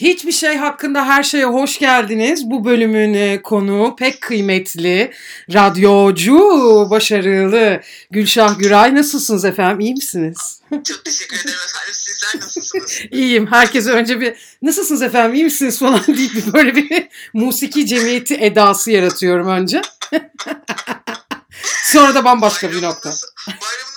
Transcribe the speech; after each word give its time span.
Hiçbir 0.00 0.32
şey 0.32 0.56
hakkında 0.56 1.06
her 1.06 1.22
şeye 1.22 1.44
hoş 1.44 1.78
geldiniz. 1.78 2.50
Bu 2.50 2.64
bölümün 2.64 3.14
e, 3.14 3.42
konuğu 3.42 3.96
pek 3.96 4.20
kıymetli, 4.20 5.12
radyocu, 5.52 6.38
başarılı 6.90 7.80
Gülşah 8.10 8.58
Güray. 8.58 8.94
Nasılsınız 8.94 9.44
efendim? 9.44 9.80
İyi 9.80 9.94
misiniz? 9.94 10.60
Çok 10.70 11.04
teşekkür 11.04 11.36
ederim 11.36 11.58
efendim. 11.68 11.94
Sizler 11.94 12.42
nasılsınız? 12.42 13.00
İyiyim. 13.10 13.46
Herkese 13.46 13.90
önce 13.90 14.20
bir 14.20 14.34
nasılsınız 14.62 15.02
efendim 15.02 15.34
iyi 15.34 15.44
misiniz 15.44 15.78
falan 15.78 16.00
deyip 16.06 16.54
böyle 16.54 16.74
bir 16.74 17.08
musiki 17.32 17.86
cemiyeti 17.86 18.34
edası 18.34 18.90
yaratıyorum 18.90 19.48
önce. 19.48 19.82
Sonra 21.84 22.14
da 22.14 22.24
bambaşka 22.24 22.72
bir 22.72 22.82
nokta. 22.82 23.10
Bayramınız, 23.10 23.32
bayramınız. 23.48 23.87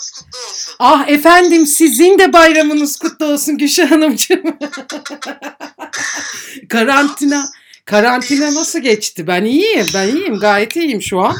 Ah 0.83 1.07
efendim 1.07 1.67
sizin 1.67 2.19
de 2.19 2.33
bayramınız 2.33 2.99
kutlu 2.99 3.25
olsun 3.25 3.57
Gülşah 3.57 3.91
Hanımcığım. 3.91 4.43
karantina 6.69 7.45
karantina 7.85 8.55
nasıl 8.55 8.79
geçti? 8.79 9.27
Ben 9.27 9.45
iyiyim. 9.45 9.85
Ben 9.93 10.07
iyiyim. 10.07 10.39
Gayet 10.39 10.75
iyiyim 10.75 11.01
şu 11.01 11.19
an. 11.19 11.37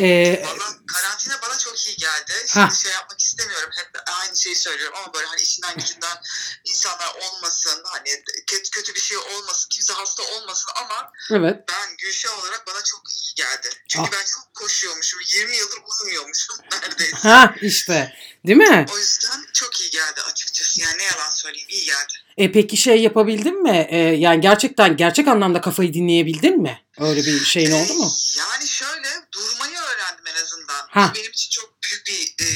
Ee, 0.00 0.42
Valla 0.46 0.76
karantina 0.92 1.42
bana 1.42 1.58
çok 1.58 1.86
iyi 1.86 1.96
geldi. 1.96 2.32
Ha. 2.48 2.68
Şimdi 2.68 2.82
şey 2.82 2.92
yapmak 2.92 3.20
istemiyorum. 3.20 3.70
Hep 3.76 4.02
aynı 4.20 4.38
şeyi 4.38 4.56
söylüyorum 4.56 4.98
ama 5.02 5.14
böyle 5.14 5.26
hani 5.26 5.40
işinden 5.40 5.76
gücünden 5.76 6.16
insanlar 6.64 7.14
olmasın. 7.14 7.82
Hani 7.84 8.22
kötü, 8.46 8.70
kötü 8.70 8.94
bir 8.94 9.00
şey 9.00 9.16
olmasın. 9.16 9.68
Kimse 9.70 9.92
hasta 9.92 10.22
olmasın 10.22 10.70
ama 10.76 11.12
evet. 11.30 11.64
ben 11.68 11.96
Gülşah 11.96 12.38
olarak 12.38 12.66
bana 12.66 12.84
çok 12.84 13.02
iyi 13.10 13.34
geldi. 13.34 13.68
Çünkü 13.88 14.08
Ah. 14.12 14.12
ben 14.12 14.24
çok 14.24 14.54
koşuyormuşum. 14.54 15.20
20 15.26 15.56
yıldır 15.56 15.78
uyumuyormuşum 16.02 16.56
neredeyse. 16.72 17.16
Ha 17.16 17.54
işte. 17.60 18.16
Değil 18.46 18.58
mi? 18.58 18.86
O 18.92 18.98
yüzden 18.98 19.46
çok 19.52 19.80
iyi 19.80 19.90
geldi 19.90 20.22
açıkçası. 20.22 20.80
Yani 20.80 20.98
ne 20.98 21.04
yalan 21.04 21.30
söyleyeyim 21.30 21.68
iyi 21.68 21.84
geldi. 21.84 22.12
E 22.40 22.52
peki 22.52 22.76
şey 22.76 23.02
yapabildin 23.02 23.62
mi? 23.62 23.86
E, 23.90 23.96
yani 23.96 24.40
gerçekten 24.40 24.96
gerçek 24.96 25.28
anlamda 25.28 25.60
kafayı 25.60 25.94
dinleyebildin 25.94 26.62
mi? 26.62 26.82
Öyle 26.98 27.26
bir 27.26 27.44
şeyin 27.44 27.70
oldu 27.70 27.94
mu? 27.94 28.12
Yani 28.38 28.68
şöyle 28.68 29.08
durmayı 29.32 29.76
öğrendim 29.78 30.24
en 30.26 30.42
azından. 30.42 30.86
Ha. 30.90 31.10
Bu 31.10 31.18
benim 31.18 31.30
için 31.30 31.50
çok 31.50 31.70
büyük 31.82 32.06
bir 32.06 32.44
e, 32.44 32.48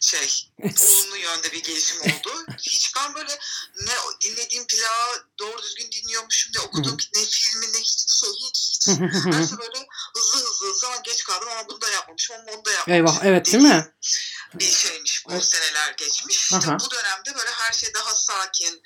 şey, 0.00 0.48
olumlu 0.62 1.16
yönde 1.16 1.52
bir 1.52 1.62
gelişim 1.62 2.00
oldu. 2.00 2.46
Hiç 2.58 2.92
ben 2.96 3.14
böyle 3.14 3.38
ne 3.80 3.92
dinlediğim 4.20 4.66
plağı 4.66 5.24
doğru 5.38 5.62
düzgün 5.62 5.90
dinliyormuşum, 5.92 6.52
ne 6.54 6.60
okuduğum 6.60 6.96
ne 7.14 7.20
filmi, 7.24 7.66
ne 7.72 7.78
hiç 7.78 8.10
şey, 8.20 8.30
hiç 8.48 8.58
hiç. 8.72 8.86
De 8.88 9.58
böyle 9.58 9.86
hızlı 10.14 10.38
hızlı 10.48 10.66
hızlı 10.68 10.86
ama 10.86 10.96
geç 11.04 11.24
kaldım 11.24 11.48
ama 11.52 11.68
bunu 11.68 11.80
da 11.80 11.90
yapmamışım 11.90 12.36
ama 12.36 12.52
onu 12.52 12.64
da 12.64 12.70
yapmamışım. 12.70 12.94
Eyvah 12.94 13.24
evet 13.24 13.52
değil 13.52 13.64
mi? 13.64 13.94
Bir 14.54 14.64
şeymiş 14.70 15.24
bu 15.28 15.32
Evet. 15.32 15.44
seneler 15.44 15.94
geçmiş. 15.98 16.36
İşte 16.36 16.56
Aha. 16.56 16.78
bu 16.80 16.90
dönemde 16.90 17.38
böyle 17.38 17.50
her 17.50 17.72
şey 17.72 17.94
daha 17.94 18.14
sakin, 18.14 18.82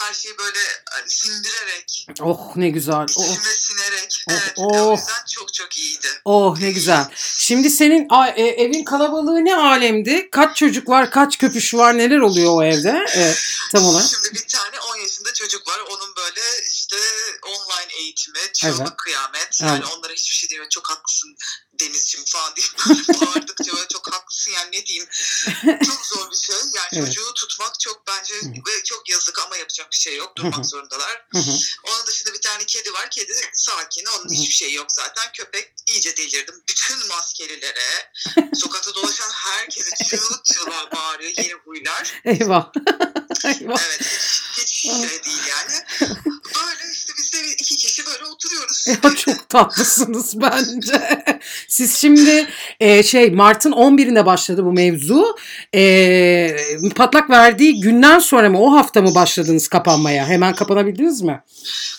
her 0.00 0.14
şeyi 0.14 0.38
böyle 0.38 0.58
hani 0.90 1.10
sindirerek, 1.10 2.06
Oh 2.20 2.56
ne 2.56 2.68
güzel. 2.70 3.06
Oh, 3.16 3.24
içime 3.24 3.54
sinerek. 3.56 4.24
Oh, 4.28 4.32
evet, 4.32 4.52
oh. 4.56 4.86
o 4.86 4.92
yüzden 4.92 5.24
çok 5.34 5.54
çok 5.54 5.76
iyiydi. 5.78 6.06
oh 6.24 6.58
ne 6.58 6.70
güzel. 6.70 7.04
Şimdi 7.36 7.70
senin 7.70 8.08
e, 8.36 8.42
evin 8.42 8.84
kalabalığı 8.84 9.44
ne 9.44 9.56
alemdi? 9.56 10.28
Kaç 10.32 10.56
çocuk 10.56 10.88
var, 10.88 11.10
kaç 11.10 11.38
köpüş 11.38 11.74
var, 11.74 11.98
neler 11.98 12.18
oluyor 12.18 12.52
o 12.54 12.64
evde 12.64 13.06
e, 13.16 13.34
tam 13.72 13.84
olarak? 13.86 14.08
Şimdi 14.10 14.34
bir 14.34 14.48
tane 14.48 14.80
10 14.80 14.96
yaşında 14.96 15.32
çocuk 15.34 15.68
var. 15.68 15.78
Onun 15.90 16.16
böyle 16.16 16.40
işte 16.92 17.06
online 17.46 17.92
eğitimi, 17.98 18.52
çığlık 18.52 18.80
Evet. 18.80 18.96
kıyamet. 18.96 19.60
Yani 19.60 19.80
Evet. 19.84 19.96
onlara 19.96 20.12
hiçbir 20.12 20.34
şey 20.34 20.50
demiyor. 20.50 20.68
Çok 20.68 20.90
haklısın 20.90 21.36
Denizciğim 21.80 22.26
falan 22.26 22.54
böyle 22.56 23.20
bağırdıkça 23.20 23.72
böyle 23.72 23.88
çok 23.88 24.12
haklısın 24.12 24.50
yani 24.52 24.68
ne 24.72 24.86
diyeyim. 24.86 25.08
Çok 25.64 26.06
zor 26.06 26.30
bir 26.30 26.36
şey. 26.36 26.56
Yani 26.56 26.88
Evet. 26.92 27.06
çocuğu 27.06 27.34
tutmak 27.34 27.80
çok 27.80 28.06
bence 28.06 28.34
ve 28.66 28.84
çok 28.84 29.08
yazık 29.08 29.38
ama 29.38 29.56
yapacak 29.56 29.92
bir 29.92 29.96
şey 29.96 30.16
yok. 30.16 30.36
Durmak 30.36 30.66
zorundalar. 30.66 31.28
Onun 31.84 32.06
dışında 32.06 32.34
bir 32.34 32.40
tane 32.40 32.64
kedi 32.66 32.92
var. 32.92 33.10
Kedi 33.10 33.32
sakin. 33.52 34.04
Onun 34.06 34.32
hiçbir 34.34 34.54
şeyi 34.54 34.74
yok 34.74 34.92
zaten. 34.92 35.32
Köpek 35.32 35.72
iyice 35.86 36.16
delirdim. 36.16 36.62
Bütün 36.68 37.06
maskelilere, 37.06 38.12
sokakta 38.54 38.94
dolaşan 38.94 39.30
herkese 39.30 40.04
çığlık 40.04 40.44
çığlığa 40.44 40.90
bağırıyor. 40.92 41.32
Yeni 41.36 41.52
huylar. 41.54 42.20
Eyvah. 42.24 42.72
Eyvah. 43.44 43.82
Evet 43.88 44.00
hiç, 44.00 44.58
hiç 44.58 44.68
şey 44.68 45.24
değil 45.24 45.46
yani. 45.48 45.84
Böyle 46.54 46.92
işte 46.92 47.12
biz 47.18 47.32
de 47.32 47.52
iki 47.52 47.76
kişi 47.76 48.06
böyle 48.06 48.24
oturuyoruz. 48.24 48.77
Ya 48.88 49.14
çok 49.16 49.48
tatlısınız 49.48 50.40
bence. 50.40 51.24
Siz 51.68 51.96
şimdi 51.96 52.48
e, 52.80 53.02
şey 53.02 53.30
Mart'ın 53.30 53.72
11'inde 53.72 54.26
başladı 54.26 54.64
bu 54.64 54.72
mevzu. 54.72 55.36
E, 55.74 56.90
patlak 56.96 57.30
verdiği 57.30 57.80
günden 57.80 58.18
sonra 58.18 58.50
mı 58.50 58.60
o 58.62 58.72
hafta 58.72 59.02
mı 59.02 59.14
başladınız 59.14 59.68
kapanmaya? 59.68 60.26
Hemen 60.26 60.54
kapanabildiniz 60.54 61.22
mi? 61.22 61.42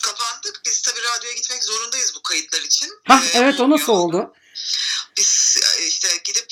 Kapandık. 0.02 0.62
Biz 0.66 0.82
tabii 0.82 1.00
radyoya 1.18 1.36
gitmek 1.36 1.64
zorundayız 1.64 2.14
bu 2.16 2.24
kayıtlar 2.24 2.62
için. 2.62 2.90
Hah 3.04 3.24
Ee, 3.24 3.38
evet 3.38 3.60
o 3.60 3.70
nasıl 3.70 3.94
oldu? 3.94 4.34
Biz 5.18 5.58
e, 5.80 5.88
işte 5.88 6.08
gidip 6.24 6.46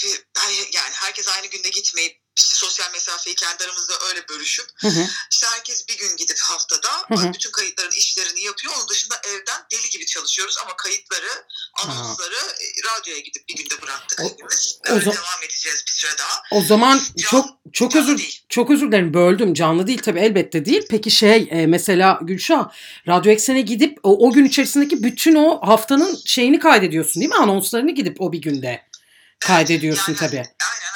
yani 0.73 0.93
herkes 0.93 1.27
aynı 1.27 1.47
günde 1.47 1.69
gitmeyip 1.69 2.26
işte 2.37 2.55
sosyal 2.57 2.91
mesafeyi 2.93 3.35
kendi 3.35 3.63
aramızda 3.63 3.93
öyle 4.09 4.27
bölüşüp 4.29 4.65
Hı 4.75 4.87
hı. 4.87 5.07
işte 5.31 5.47
herkes 5.47 5.87
bir 5.89 5.97
gün 5.97 6.17
gidip 6.17 6.39
haftada 6.39 6.89
hı. 7.09 7.33
bütün 7.33 7.51
kayıtların 7.51 7.91
işlerini 7.91 8.43
yapıyor. 8.43 8.73
Onun 8.77 8.89
dışında 8.89 9.15
evden 9.29 9.61
deli 9.71 9.89
gibi 9.89 10.05
çalışıyoruz 10.05 10.57
ama 10.63 10.75
kayıtları, 10.75 11.29
anonsları 11.83 12.35
e, 12.35 12.65
radyoya 12.89 13.19
gidip 13.19 13.49
bir 13.49 13.55
günde 13.55 13.81
bıraktık 13.81 14.19
O- 14.19 14.23
hepimiz. 14.29 14.79
Öyle 14.85 15.05
devam 15.05 15.43
edeceğiz 15.45 15.83
bir 15.87 15.91
süre 15.91 16.11
daha. 16.19 16.41
O 16.51 16.61
zaman 16.61 16.97
Can- 17.17 17.29
çok 17.29 17.45
çok 17.73 17.95
özür 17.95 18.17
değil. 18.17 18.41
çok 18.49 18.71
özür 18.71 18.87
dilerim 18.87 19.13
böldüm. 19.13 19.53
Canlı 19.53 19.87
değil 19.87 20.01
tabii 20.01 20.19
elbette 20.19 20.65
değil. 20.65 20.85
Peki 20.89 21.11
şey 21.11 21.47
e, 21.51 21.65
mesela 21.67 22.19
Gülşah 22.21 22.69
Radyo 23.07 23.31
Eksen'e 23.31 23.61
gidip 23.61 23.97
o, 24.03 24.27
o 24.27 24.31
gün 24.31 24.45
içerisindeki 24.45 25.03
bütün 25.03 25.35
o 25.35 25.67
haftanın 25.67 26.17
şeyini 26.25 26.59
kaydediyorsun 26.59 27.21
değil 27.21 27.29
mi? 27.31 27.37
Anonslarını 27.37 27.91
gidip 27.91 28.21
o 28.21 28.31
bir 28.33 28.41
günde 28.41 28.87
kaydediyorsun 29.39 30.11
Yani- 30.13 30.19
tabii. 30.19 30.37
Aynen 30.37 30.47
aynen. 30.71 30.86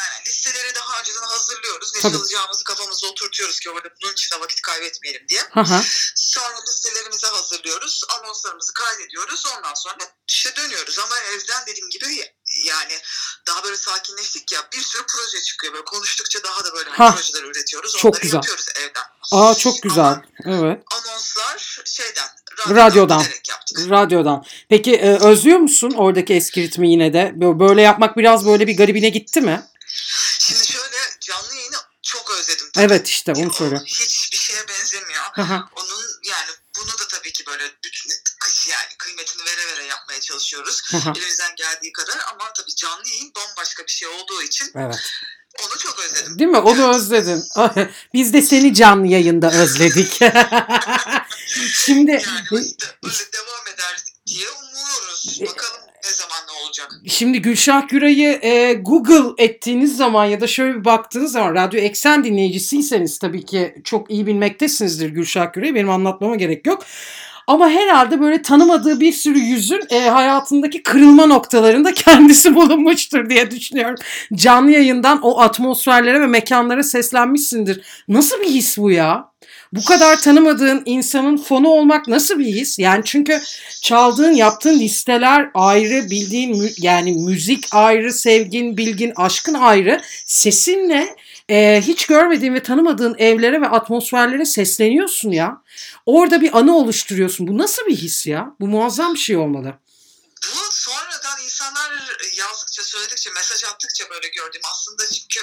Tabii. 2.02 2.18
çalacağımızı 2.18 2.64
kafamızda 2.64 3.08
oturtuyoruz 3.08 3.60
ki 3.60 3.70
orada 3.70 3.88
bunun 4.02 4.14
içinde 4.14 4.40
vakit 4.40 4.62
kaybetmeyelim 4.62 5.28
diye. 5.30 5.42
Hı 5.54 5.60
hı. 5.60 5.82
Sonra 6.16 6.56
listelerimizi 6.68 7.28
hazırlıyoruz. 7.28 8.02
Anonslarımızı 8.20 8.74
kaydediyoruz. 8.74 9.44
Ondan 9.58 9.74
sonra 9.74 9.98
işte 10.28 10.56
dönüyoruz. 10.56 11.00
Ama 11.00 11.16
evden 11.20 11.66
dediğim 11.68 11.90
gibi 11.90 12.06
yani 12.68 12.94
daha 13.48 13.64
böyle 13.64 13.78
sakinleştik 13.78 14.52
ya 14.52 14.60
bir 14.74 14.82
sürü 14.82 15.02
proje 15.08 15.44
çıkıyor. 15.44 15.74
Böyle 15.74 15.86
konuştukça 15.86 16.44
daha 16.44 16.66
da 16.66 16.74
böyle 16.76 16.90
Ha. 16.90 17.16
projeler 17.16 17.44
üretiyoruz. 17.44 17.96
Çok 17.98 18.06
Onları 18.14 18.22
güzel. 18.22 18.36
yapıyoruz 18.38 18.66
evden. 18.80 19.04
Aa 19.32 19.56
çok 19.56 19.82
güzel. 19.84 20.04
Ama 20.06 20.22
Evet. 20.46 20.84
anonslar 20.92 21.82
şeyden 21.86 22.28
Radyodan. 22.70 23.24
yaptık. 23.50 23.90
Radyodan. 23.90 24.46
Peki 24.70 24.96
e, 24.96 25.20
özlüyor 25.20 25.60
musun 25.60 25.92
oradaki 25.98 26.34
eski 26.34 26.62
ritmi 26.62 26.92
yine 26.92 27.14
de? 27.14 27.34
Bö- 27.38 27.60
Böyle 27.60 27.82
yapmak 27.82 28.18
biraz 28.18 28.46
böyle 28.46 28.68
bir 28.68 28.78
garibine 28.78 29.10
gitti 29.10 29.42
mi? 29.42 29.68
Şimdi 30.40 30.66
özledim. 32.42 32.72
tabii. 32.74 32.86
Evet 32.86 33.08
işte 33.10 33.32
onu 33.34 33.54
söyle. 33.54 33.76
Hiçbir 33.86 34.38
şeye 34.38 34.68
benzemiyor. 34.68 35.24
Onun 35.76 36.04
yani 36.30 36.50
bunu 36.78 36.88
da 36.88 37.08
tabii 37.10 37.32
ki 37.34 37.44
böyle 37.48 37.64
bütün 37.86 38.12
yani 38.72 38.90
kıymetini 38.98 39.46
vere 39.46 39.68
vere 39.68 39.86
yapmaya 39.86 40.22
çalışıyoruz. 40.22 40.82
Elimizden 41.18 41.56
geldiği 41.56 41.94
kadar 41.94 42.18
ama 42.34 42.54
tabii 42.54 42.76
canlı 42.76 43.08
yayın 43.10 43.32
bambaşka 43.36 43.84
bir 43.88 43.92
şey 43.92 44.08
olduğu 44.08 44.42
için 44.42 44.72
Evet. 44.76 44.96
onu 45.64 45.78
çok 45.78 46.00
özledim. 46.00 46.40
Değil 46.40 46.50
mi? 46.52 46.58
Onu 46.58 46.96
özledin. 46.96 47.44
Biz 48.14 48.34
de 48.34 48.42
seni 48.42 48.74
canlı 48.74 49.08
yayında 49.08 49.52
özledik. 49.52 50.14
Şimdi 51.74 52.12
Yani 52.12 52.68
işte 52.68 52.86
öyle 53.04 53.32
devam 53.34 53.68
eder 53.74 54.04
diye 54.32 54.48
umuyoruz. 54.50 55.40
E, 55.42 55.46
Bakalım 55.46 55.82
ne 56.04 56.10
zaman 56.10 56.38
ne 56.48 56.66
olacak. 56.66 56.92
Şimdi 57.08 57.42
Gülşah 57.42 57.88
Güray'ı 57.88 58.40
e, 58.42 58.74
Google 58.74 59.44
ettiğiniz 59.44 59.98
zaman 59.98 60.26
ya 60.26 60.42
da 60.42 60.48
şöyle 60.48 60.76
bir 60.76 60.86
baktığınız 60.86 61.32
zaman 61.32 61.56
Radyo 61.56 61.80
Eksen 61.80 62.24
dinleyicisiyseniz 62.24 63.20
tabii 63.20 63.46
ki 63.46 63.76
çok 63.84 64.12
iyi 64.12 64.28
bilmektesinizdir 64.28 65.10
Gülşah 65.10 65.54
Güray'ı. 65.54 65.76
Benim 65.76 65.90
anlatmama 65.90 66.36
gerek 66.36 66.68
yok. 66.68 66.84
Ama 67.48 67.70
herhalde 67.70 68.22
böyle 68.22 68.42
tanımadığı 68.42 69.00
bir 69.00 69.12
sürü 69.12 69.40
yüzün 69.40 69.82
e, 69.90 70.10
hayatındaki 70.10 70.84
kırılma 70.84 71.26
noktalarında 71.26 71.94
kendisi 71.94 72.56
bulunmuştur 72.56 73.30
diye 73.30 73.52
düşünüyorum. 73.52 73.96
Canlı 74.34 74.72
yayından 74.72 75.22
o 75.22 75.40
atmosferlere 75.40 76.22
ve 76.22 76.28
mekanlara 76.28 76.84
seslenmişsindir. 76.84 77.82
Nasıl 78.08 78.42
bir 78.42 78.50
his 78.50 78.78
bu 78.78 78.92
ya? 78.92 79.32
Bu 79.74 79.86
kadar 79.86 80.22
tanımadığın 80.22 80.84
insanın 80.86 81.38
fonu 81.38 81.70
olmak 81.70 82.08
nasıl 82.08 82.40
bir 82.40 82.46
his? 82.46 82.80
Yani 82.80 83.02
çünkü 83.06 83.42
çaldığın, 83.82 84.32
yaptığın 84.32 84.80
listeler 84.80 85.52
ayrı, 85.54 86.10
bildiğin 86.10 86.74
yani 86.78 87.12
müzik 87.12 87.68
ayrı, 87.72 88.14
sevgin, 88.14 88.78
bilgin, 88.78 89.14
aşkın 89.16 89.54
ayrı. 89.54 90.02
Sesinle 90.26 91.16
e, 91.50 91.82
hiç 91.88 92.06
görmediğin 92.06 92.54
ve 92.54 92.64
tanımadığın 92.64 93.16
evlere 93.18 93.62
ve 93.62 93.68
atmosferlere 93.68 94.46
sesleniyorsun 94.46 95.32
ya. 95.32 95.62
Orada 96.06 96.42
bir 96.42 96.58
anı 96.58 96.78
oluşturuyorsun. 96.78 97.48
Bu 97.48 97.58
nasıl 97.58 97.86
bir 97.86 97.96
his 97.96 98.28
ya? 98.28 98.56
Bu 98.60 98.68
muazzam 98.68 99.14
bir 99.14 99.20
şey 99.20 99.38
olmalı. 99.38 99.74
Bu 100.44 100.72
sonradan 100.72 101.44
insanlar 101.46 101.92
yazdıkça, 102.40 102.84
söyledikçe, 102.84 103.30
mesaj 103.30 103.64
attıkça 103.64 104.10
böyle 104.10 104.28
gördüğüm 104.28 104.62
aslında 104.72 105.04
çünkü 105.10 105.40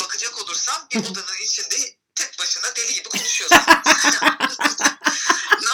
bakacak 0.00 0.42
olursam 0.42 0.76
bir 0.94 1.00
odanın 1.00 1.44
içinde 1.44 1.76
tek 2.16 2.38
başına 2.38 2.76
deli 2.76 2.94
gibi 2.94 3.08
konuşuyorsun. 3.08 3.58
ne 5.62 5.70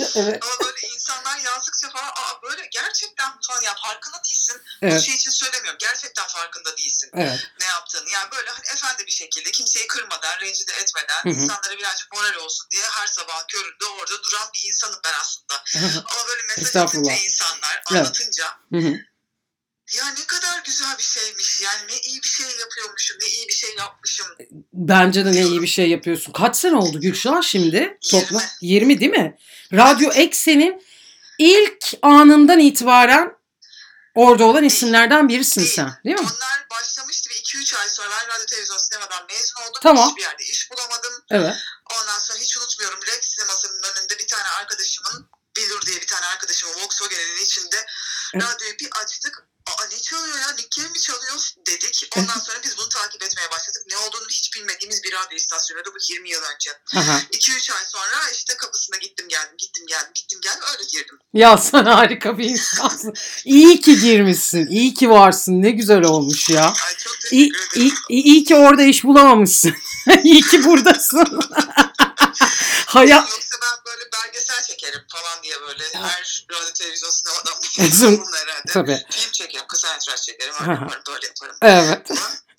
Evet. 0.16 0.38
Ama 0.44 0.52
böyle 0.64 0.80
insanlar 0.94 1.38
yazdıkça 1.38 1.90
falan 1.90 2.08
aa 2.08 2.42
böyle 2.42 2.68
gerçekten 2.70 3.30
falan 3.46 3.62
ya 3.62 3.74
farkında 3.74 4.16
değilsin. 4.24 4.62
Bu 4.82 4.86
Evet. 4.86 5.02
şey 5.02 5.14
için 5.14 5.30
söylemiyorum. 5.30 5.78
Gerçekten 5.78 6.26
farkında 6.26 6.76
değilsin 6.76 7.10
Evet. 7.14 7.40
ne 7.60 7.66
yaptığını. 7.66 8.10
Yani 8.10 8.30
böyle 8.32 8.50
hani 8.50 8.64
efendi 8.72 9.06
bir 9.06 9.12
şekilde 9.12 9.50
kimseyi 9.50 9.86
kırmadan, 9.86 10.40
rencide 10.40 10.72
etmeden, 10.72 11.22
Hı 11.22 11.28
hı. 11.28 11.32
insanlara 11.42 11.78
birazcık 11.78 12.12
moral 12.12 12.34
olsun 12.34 12.66
diye 12.70 12.82
her 12.82 13.06
sabah 13.06 13.46
köründe 13.48 13.86
orada 13.86 14.22
duran 14.22 14.48
bir 14.54 14.68
insanım 14.68 15.00
ben 15.04 15.14
aslında. 15.20 15.64
Ama 16.10 16.28
böyle 16.28 16.42
mesaj 16.42 16.76
atınca 16.76 17.12
insanlar 17.12 17.82
anlatınca 17.86 18.58
Hı 18.72 18.78
hı. 18.78 19.09
Ya 19.96 20.04
ne 20.18 20.26
kadar 20.26 20.62
güzel 20.64 20.98
bir 20.98 21.02
şeymiş. 21.02 21.60
Yani 21.60 21.92
ne 21.92 21.98
iyi 22.00 22.22
bir 22.22 22.28
şey 22.28 22.46
yapıyormuşum, 22.60 23.16
ne 23.22 23.28
iyi 23.28 23.48
bir 23.48 23.54
şey 23.54 23.74
yapmışım. 23.78 24.26
Bence 24.72 25.24
de 25.24 25.32
ne 25.32 25.42
iyi 25.42 25.62
bir 25.62 25.66
şey 25.66 25.90
yapıyorsun. 25.90 26.32
Kaç 26.32 26.56
sene 26.56 26.76
oldu 26.76 27.00
Gülşah 27.00 27.42
şimdi? 27.42 27.98
Toplam 28.10 28.42
20 28.60 29.00
değil 29.00 29.12
mi? 29.12 29.38
Radyo 29.72 30.12
Eksen'in 30.12 30.82
ilk 31.38 31.84
anından 32.02 32.58
itibaren 32.58 33.36
orada 34.14 34.44
olan 34.44 34.64
isimlerden 34.64 35.28
birisin 35.28 35.64
sen 35.64 35.92
değil 36.04 36.16
mi? 36.16 36.20
Onlar 36.20 36.66
başlamıştı 36.70 37.30
bir 37.30 37.34
2-3 37.34 37.76
ay 37.76 37.88
sonra 37.88 38.08
ben 38.10 38.34
radyo 38.34 38.46
televizyon 38.46 38.78
sinemadan 38.78 39.26
mezun 39.26 39.62
oldum. 39.62 39.80
Tamam. 39.82 40.08
Hiçbir 40.08 40.22
yerde 40.22 40.44
iş 40.44 40.70
bulamadım. 40.70 41.12
Evet. 41.30 41.54
Ondan 42.00 42.18
sonra 42.18 42.38
hiç 42.38 42.56
unutmuyorum 42.56 43.00
Rex 43.06 43.20
sinemasının 43.24 43.82
önünde 43.82 44.18
bir 44.18 44.26
tane 44.26 44.48
arkadaşımın 44.48 45.30
Bilur 45.56 45.82
diye 45.86 46.00
bir 46.00 46.06
tane 46.06 46.26
arkadaşımın 46.26 46.74
Volkswagen'in 46.74 47.44
içinde 47.44 47.86
Evet. 48.34 48.44
radyoyu 48.44 48.78
bir 48.78 48.88
açtık. 49.02 49.49
Aa 49.78 49.84
ne 49.92 49.98
çalıyor 50.00 50.36
ya? 50.38 50.52
Nick 50.52 50.68
Cave 50.70 50.88
mi 50.88 51.00
çalıyor? 51.00 51.50
Dedik. 51.66 52.10
Ondan 52.16 52.38
sonra 52.38 52.58
biz 52.64 52.78
bunu 52.78 52.88
takip 52.88 53.22
etmeye 53.22 53.50
başladık. 53.50 53.82
Ne 53.90 53.96
olduğunu 53.96 54.28
hiç 54.30 54.54
bilmediğimiz 54.56 55.02
bir 55.04 55.12
radyo 55.12 55.36
istasyonuydu. 55.36 55.90
Bu 55.94 55.98
20 56.12 56.30
yıl 56.30 56.40
önce. 56.54 56.70
Aha. 56.96 57.20
2-3 57.32 57.72
ay 57.72 57.84
sonra 57.86 58.30
işte 58.34 58.56
kapısına 58.56 58.96
gittim 58.96 59.28
geldim, 59.28 59.54
gittim 59.58 59.86
geldim, 59.86 60.12
gittim 60.14 60.40
geldim 60.42 60.62
öyle 60.72 60.84
girdim. 60.92 61.18
Ya 61.34 61.58
sen 61.58 61.84
harika 61.84 62.38
bir 62.38 62.44
insansın. 62.44 63.14
İyi 63.44 63.80
ki 63.80 64.00
girmişsin. 64.00 64.66
İyi 64.66 64.94
ki 64.94 65.10
varsın. 65.10 65.62
Ne 65.62 65.70
güzel 65.70 66.02
olmuş 66.02 66.48
ya. 66.48 66.64
Ay 66.64 66.96
çok 66.96 67.14
teşekkür 67.20 67.36
İyi, 67.36 67.48
ederim. 67.50 67.94
iyi, 68.08 68.22
iyi 68.22 68.44
ki 68.44 68.56
orada 68.56 68.82
iş 68.82 69.04
bulamamışsın. 69.04 69.74
iyi 70.24 70.42
ki 70.42 70.64
buradasın. 70.64 71.40
Hayat 72.90 73.30
Yoksa 73.30 73.56
ben 73.62 73.84
böyle 73.86 74.04
belgesel 74.12 74.62
çekerim 74.62 75.00
falan 75.08 75.42
diye 75.42 75.54
böyle 75.60 75.84
her 75.92 76.46
radyo 76.50 76.72
televizyon 76.72 77.10
sinemadan 77.10 77.54
bunun 78.18 78.32
herhalde. 78.32 78.72
tabii. 78.72 78.98
Film 79.10 79.32
çekerim, 79.32 79.66
kısa 79.68 79.88
metraj 79.92 80.20
çekerim, 80.20 80.54
öyle 80.60 80.72
yaparım, 80.72 81.02
böyle 81.08 81.26
yaparım. 81.26 81.56
Evet. 81.62 82.10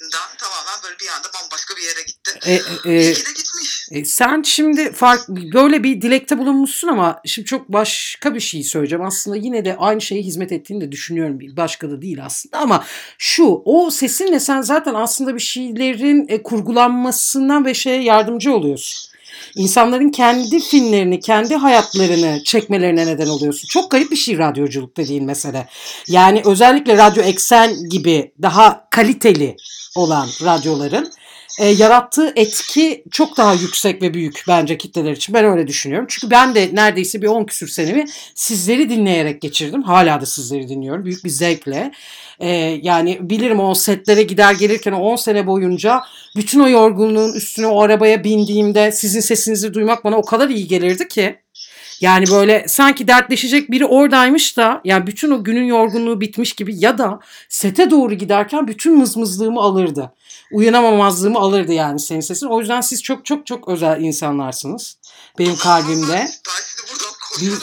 Bundan 0.01 0.30
tamamen 0.38 0.83
böyle 0.83 1.00
bir 1.00 1.07
anda 1.07 1.28
bambaşka 1.33 1.75
bir 1.78 1.81
yere 1.81 2.01
gitti. 2.01 2.39
E, 2.45 2.54
e, 2.92 3.01
İyi 3.01 3.13
ki 3.13 3.25
de 3.25 3.31
gitmiş. 3.31 3.88
E, 3.92 4.06
sen 4.06 4.42
şimdi 4.42 4.94
fark 4.94 5.30
böyle 5.30 5.83
bir 5.83 6.01
dilekte 6.01 6.38
bulunmuşsun 6.38 6.88
ama 6.88 7.22
şimdi 7.25 7.45
çok 7.45 7.69
başka 7.69 8.36
bir 8.36 8.39
şey 8.39 8.63
söyleyeceğim. 8.63 9.06
Aslında 9.06 9.38
yine 9.38 9.66
de 9.66 9.75
aynı 9.80 10.01
şeye 10.01 10.22
hizmet 10.22 10.51
ettiğini 10.51 10.81
de 10.81 10.92
düşünüyorum. 10.92 11.39
Başka 11.42 11.89
da 11.89 12.01
değil 12.01 12.25
aslında 12.25 12.57
ama 12.57 12.86
şu 13.18 13.62
o 13.66 13.92
sesinle 13.92 14.39
sen 14.39 14.62
zaten 14.62 14.94
aslında 14.94 15.36
bir 15.36 15.39
şeylerin 15.39 16.25
e, 16.30 16.44
kurgulanmasından 16.44 17.66
ve 17.66 17.74
şeye 17.74 18.04
yardımcı 18.04 18.54
oluyorsun. 18.54 19.11
İnsanların 19.56 20.10
kendi 20.10 20.60
filmlerini, 20.60 21.19
kendi 21.19 21.56
hayatlarını 21.56 22.44
çekmelerine 22.44 23.07
neden 23.07 23.28
oluyorsun. 23.28 23.68
Çok 23.68 23.92
garip 23.92 24.12
bir 24.12 24.16
şey 24.16 24.38
radyoculuk 24.38 24.98
dediğin 24.98 25.25
mesele. 25.25 25.68
Yani 26.07 26.42
özellikle 26.45 26.98
Radyo 26.98 27.24
Eksen 27.24 27.89
gibi 27.89 28.31
daha 28.42 28.88
kaliteli 28.89 29.56
olan 29.95 30.28
radyoların 30.44 31.12
e, 31.59 31.68
yarattığı 31.68 32.33
etki 32.36 33.03
çok 33.12 33.38
daha 33.38 33.53
yüksek 33.53 34.01
ve 34.01 34.13
büyük 34.13 34.44
bence 34.48 34.77
kitleler 34.77 35.12
için. 35.12 35.36
Ben 35.36 35.45
öyle 35.45 35.68
düşünüyorum. 35.68 36.07
Çünkü 36.09 36.31
ben 36.31 36.56
de 36.56 36.69
neredeyse 36.74 37.21
bir 37.21 37.27
10 37.27 37.44
küsür 37.44 37.68
senemi 37.68 38.06
sizleri 38.36 38.89
dinleyerek 38.89 39.42
geçirdim. 39.42 39.83
Hala 39.83 40.21
da 40.21 40.25
sizleri 40.25 40.69
dinliyorum. 40.69 41.06
Büyük 41.06 41.24
bir 41.24 41.30
zevkle. 41.30 41.92
E, 42.39 42.50
yani 42.81 43.18
bilirim 43.21 43.59
o 43.59 43.75
setlere 43.75 44.24
gider 44.24 44.53
gelirken 44.53 44.92
o 44.92 45.00
10 45.00 45.15
sene 45.15 45.48
boyunca 45.48 46.01
bütün 46.36 46.59
o 46.59 46.69
yorgunluğun 46.69 47.33
üstüne 47.33 47.68
o 47.68 47.81
arabaya 47.81 48.24
bindiğimde 48.24 48.92
sizin 48.92 49.19
sesinizi 49.19 49.74
duymak 49.74 50.03
bana 50.03 50.18
o 50.18 50.21
kadar 50.21 50.50
iyi 50.50 50.68
gelirdi 50.68 51.07
ki. 51.07 51.36
Yani 52.01 52.25
böyle 52.31 52.65
sanki 52.68 53.07
dertleşecek 53.07 53.71
biri 53.71 53.86
oradaymış 53.86 54.57
da 54.57 54.81
yani 54.86 55.07
bütün 55.07 55.31
o 55.31 55.44
günün 55.44 55.63
yorgunluğu 55.63 56.21
bitmiş 56.21 56.53
gibi 56.53 56.74
ya 56.75 56.98
da 56.98 57.19
sete 57.50 57.92
doğru 57.92 58.13
giderken 58.13 58.68
bütün 58.68 58.98
mızmızlığımı 58.98 59.62
alırdı. 59.62 60.13
Uyanamamazlığımı 60.51 61.39
alırdı 61.39 61.74
yani 61.74 62.00
senin 62.00 62.19
sesin. 62.19 62.48
O 62.48 62.59
yüzden 62.59 62.81
siz 62.81 63.03
çok 63.03 63.25
çok 63.25 63.45
çok 63.45 63.68
özel 63.68 64.01
insanlarsınız. 64.01 64.98
Benim 65.39 65.56
kalbimde. 65.56 66.27
Biz, 67.42 67.59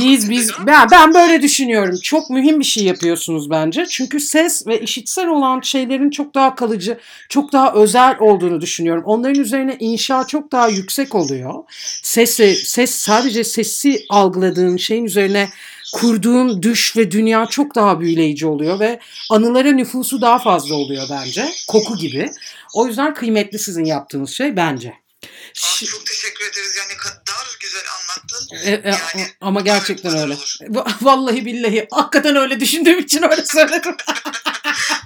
biz, 0.00 0.30
biz 0.30 0.50
ben, 0.66 0.90
ben 0.90 1.14
böyle 1.14 1.42
düşünüyorum. 1.42 1.96
Çok 2.02 2.30
mühim 2.30 2.60
bir 2.60 2.64
şey 2.64 2.84
yapıyorsunuz 2.84 3.50
bence. 3.50 3.86
Çünkü 3.90 4.20
ses 4.20 4.66
ve 4.66 4.80
işitsel 4.80 5.26
olan 5.26 5.60
şeylerin 5.60 6.10
çok 6.10 6.34
daha 6.34 6.54
kalıcı, 6.54 6.98
çok 7.28 7.52
daha 7.52 7.72
özel 7.72 8.16
olduğunu 8.20 8.60
düşünüyorum. 8.60 9.02
Onların 9.06 9.40
üzerine 9.40 9.76
inşa 9.80 10.26
çok 10.26 10.52
daha 10.52 10.68
yüksek 10.68 11.14
oluyor. 11.14 11.54
Ses, 12.02 12.40
ses 12.64 12.90
sadece 12.94 13.44
sesi 13.44 14.06
algıladığın 14.10 14.76
şeyin 14.76 15.04
üzerine 15.04 15.48
kurduğun 15.92 16.62
düş 16.62 16.96
ve 16.96 17.10
dünya 17.10 17.46
çok 17.46 17.74
daha 17.74 18.00
büyüleyici 18.00 18.46
oluyor 18.46 18.80
ve 18.80 19.00
anılara 19.30 19.70
nüfusu 19.72 20.20
daha 20.20 20.38
fazla 20.38 20.74
oluyor 20.74 21.06
bence. 21.10 21.48
Koku 21.68 21.96
gibi. 21.96 22.30
O 22.74 22.86
yüzden 22.86 23.14
kıymetli 23.14 23.58
sizin 23.58 23.84
yaptığınız 23.84 24.30
şey 24.30 24.56
bence. 24.56 24.88
Aa, 24.88 25.28
Şi- 25.54 25.84
çok 25.86 26.06
teşekkür 26.06 26.44
ederiz. 26.52 26.76
Yani 26.78 26.92
ne 26.92 26.96
kadar 26.96 27.56
güzel 27.60 27.82
anlattın. 27.98 28.56
E, 28.70 28.70
e, 28.88 28.90
Yani 29.14 29.26
ama 29.40 29.60
gerçekten 29.60 30.12
öyle. 30.16 30.32
olur. 30.34 30.56
Va- 30.62 30.92
Vallahi 31.02 31.46
billahi 31.46 31.86
hakikaten 31.90 32.36
öyle 32.36 32.60
düşündüğüm 32.60 32.98
için 32.98 33.22
öyle 33.30 33.46
söyledim. 33.46 33.96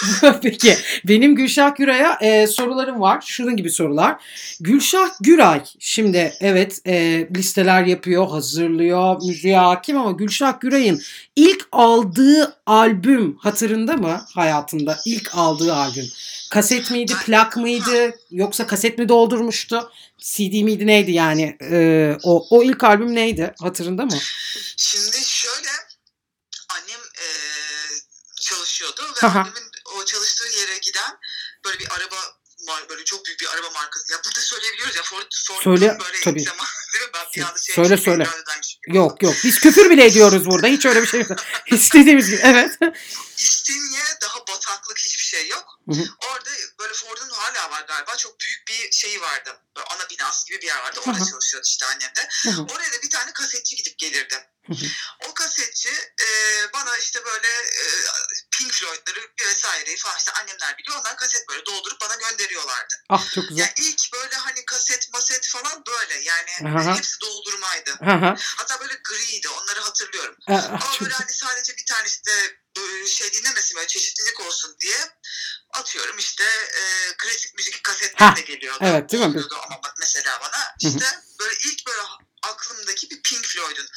Peki 0.42 0.76
benim 1.04 1.34
Gülşah 1.34 1.76
Güray'a 1.76 2.18
e, 2.20 2.46
sorularım 2.46 3.00
var. 3.00 3.24
Şunun 3.26 3.56
gibi 3.56 3.70
sorular. 3.70 4.16
Gülşah 4.60 5.08
Güray 5.20 5.62
şimdi 5.78 6.32
evet 6.40 6.80
e, 6.86 7.26
listeler 7.36 7.84
yapıyor, 7.84 8.28
hazırlıyor, 8.28 9.22
müziğe 9.26 9.56
hakim 9.56 9.98
ama 9.98 10.10
Gülşah 10.10 10.60
Güray'ın 10.60 11.02
ilk 11.36 11.68
aldığı 11.72 12.56
albüm 12.66 13.36
hatırında 13.36 13.96
mı 13.96 14.20
hayatında? 14.34 14.98
İlk 15.06 15.30
aldığı 15.34 15.74
albüm. 15.74 16.06
Kaset 16.50 16.90
miydi, 16.90 17.12
plak 17.26 17.56
mıydı 17.56 18.14
yoksa 18.30 18.66
kaset 18.66 18.98
mi 18.98 19.08
doldurmuştu? 19.08 19.90
CD 20.18 20.62
miydi 20.62 20.86
neydi 20.86 21.12
yani? 21.12 21.56
E, 21.70 22.16
o, 22.22 22.46
o 22.50 22.62
ilk 22.62 22.84
albüm 22.84 23.14
neydi? 23.14 23.54
Hatırında 23.60 24.04
mı? 24.04 24.18
Şimdi 24.76 25.16
şöyle 25.24 25.68
annem 26.74 27.00
eee, 27.20 27.96
çalışıyordu 28.40 29.02
ve 29.22 29.26
Aha. 29.26 29.38
annemin 29.40 29.69
o 30.02 30.04
çalıştığı 30.04 30.48
yere 30.48 30.78
giden 30.78 31.18
böyle 31.64 31.78
bir 31.78 31.88
araba 31.96 32.16
var 32.68 32.82
böyle 32.88 33.04
çok 33.04 33.26
büyük 33.26 33.40
bir 33.40 33.46
araba 33.54 33.70
markası. 33.70 34.12
Ya 34.12 34.18
burada 34.24 34.40
söyleyebiliyoruz 34.40 34.96
ya 34.96 35.02
Ford, 35.02 35.26
Ford'un 35.46 35.62
Söyle, 35.62 35.98
böyle 36.04 36.20
tabii. 36.24 36.40
zaman 36.40 36.66
değil 36.94 37.04
mi? 37.04 37.10
Ben 37.14 37.26
bir 37.36 37.48
anda 37.48 37.58
şey 37.58 37.74
Söyle, 37.74 37.96
söyle. 37.96 38.28
Yok 38.86 39.22
yok 39.22 39.34
biz 39.44 39.60
küfür 39.60 39.90
bile 39.90 40.04
ediyoruz 40.04 40.46
burada. 40.46 40.66
Hiç 40.66 40.86
öyle 40.86 41.02
bir 41.02 41.06
şey 41.06 41.20
yok. 41.20 41.38
İstediğimiz 41.66 42.30
gibi. 42.30 42.40
Evet. 42.44 42.78
İstinye 43.44 44.04
daha 44.20 44.46
bataklık 44.46 44.98
hiçbir 44.98 45.24
şey 45.24 45.48
yok. 45.48 45.78
Hı 45.88 45.94
hı. 45.96 46.04
Orada 46.28 46.50
böyle 46.78 46.94
Ford'un 46.94 47.30
hala 47.30 47.70
var 47.70 47.82
galiba. 47.82 48.16
Çok 48.16 48.40
büyük 48.40 48.68
bir 48.68 48.92
şeyi 48.92 49.20
vardı. 49.20 49.60
Böyle 49.76 49.86
ana 49.86 50.08
binası 50.10 50.46
gibi 50.46 50.60
bir 50.62 50.66
yer 50.66 50.78
vardı. 50.78 51.00
Orada 51.00 51.18
Hı 51.18 51.24
hı. 51.24 51.30
çalışıyordu 51.30 51.66
işte 51.68 51.86
annem 51.86 52.12
de. 52.16 52.28
Hı 52.42 52.50
hı. 52.50 52.62
Oraya 52.62 52.92
da 52.92 53.02
bir 53.02 53.10
tane 53.10 53.32
kasetçi 53.32 53.76
gidip 53.76 53.98
gelirdi. 53.98 54.46
Hı 54.66 54.72
hı. 54.72 54.86
O 55.28 55.34
kasetçi 55.34 55.88
e, 56.22 56.28
bana 56.72 56.96
işte 56.98 57.24
böyle 57.24 57.48
e, 57.48 57.84
Pink 58.50 58.72
Floyd'ları 58.72 59.20
vesaireyi 59.46 59.96
falan 59.96 60.16
işte 60.18 60.32
annemler 60.32 60.78
biliyor. 60.78 60.96
Ondan 60.98 61.16
kaset 61.16 61.48
böyle 61.48 61.66
doldurup 61.66 62.00
bana 62.00 62.14
gönderiyorlardı. 62.14 62.94
Ah 63.08 63.34
çok 63.34 63.48
güzel. 63.48 63.60
Yani 63.60 63.72
ilk 63.76 64.12
böyle 64.12 64.36
hani 64.36 64.64
kaset 64.64 65.12
maset 65.12 65.46
falan 65.48 65.82
böyle 65.86 66.20
yani 66.20 66.78
Aha. 66.78 66.96
hepsi 66.96 67.20
doldurmaydı. 67.20 67.90
Hı. 67.90 68.34
Hatta 68.56 68.80
böyle 68.80 68.94
griydi 69.04 69.48
onları 69.48 69.80
hatırlıyorum. 69.80 70.36
Ah, 70.48 70.64
Ama 70.70 71.00
böyle 71.00 71.14
hani 71.14 71.32
sadece 71.32 71.76
bir 71.76 71.86
tanesi 71.86 72.24
de 72.26 72.32
böyle 72.32 72.69
şey 73.06 73.32
dinlemesin 73.32 73.76
böyle 73.76 73.86
çeşitlilik 73.86 74.40
olsun 74.40 74.76
diye 74.80 75.10
atıyorum 75.72 76.18
işte 76.18 76.44
e, 76.74 76.82
klasik 77.18 77.54
müzik 77.58 77.76
Ha, 77.76 77.82
kasetler 77.82 78.36
de 78.36 78.40
geliyordu. 78.40 78.78
evet, 78.82 79.12
değil 79.12 79.22
mi? 79.22 79.30
Oluyordu 79.30 79.56
ama 79.62 79.80
mesela 80.00 80.40
bana 80.40 80.74
işte 80.80 81.06
böyle 81.40 81.54
ilk 81.64 81.86
böyle 81.86 82.00
aklımdaki 82.42 83.10
bir 83.10 83.22
Pink 83.22 83.46
Floyd'un 83.46 83.88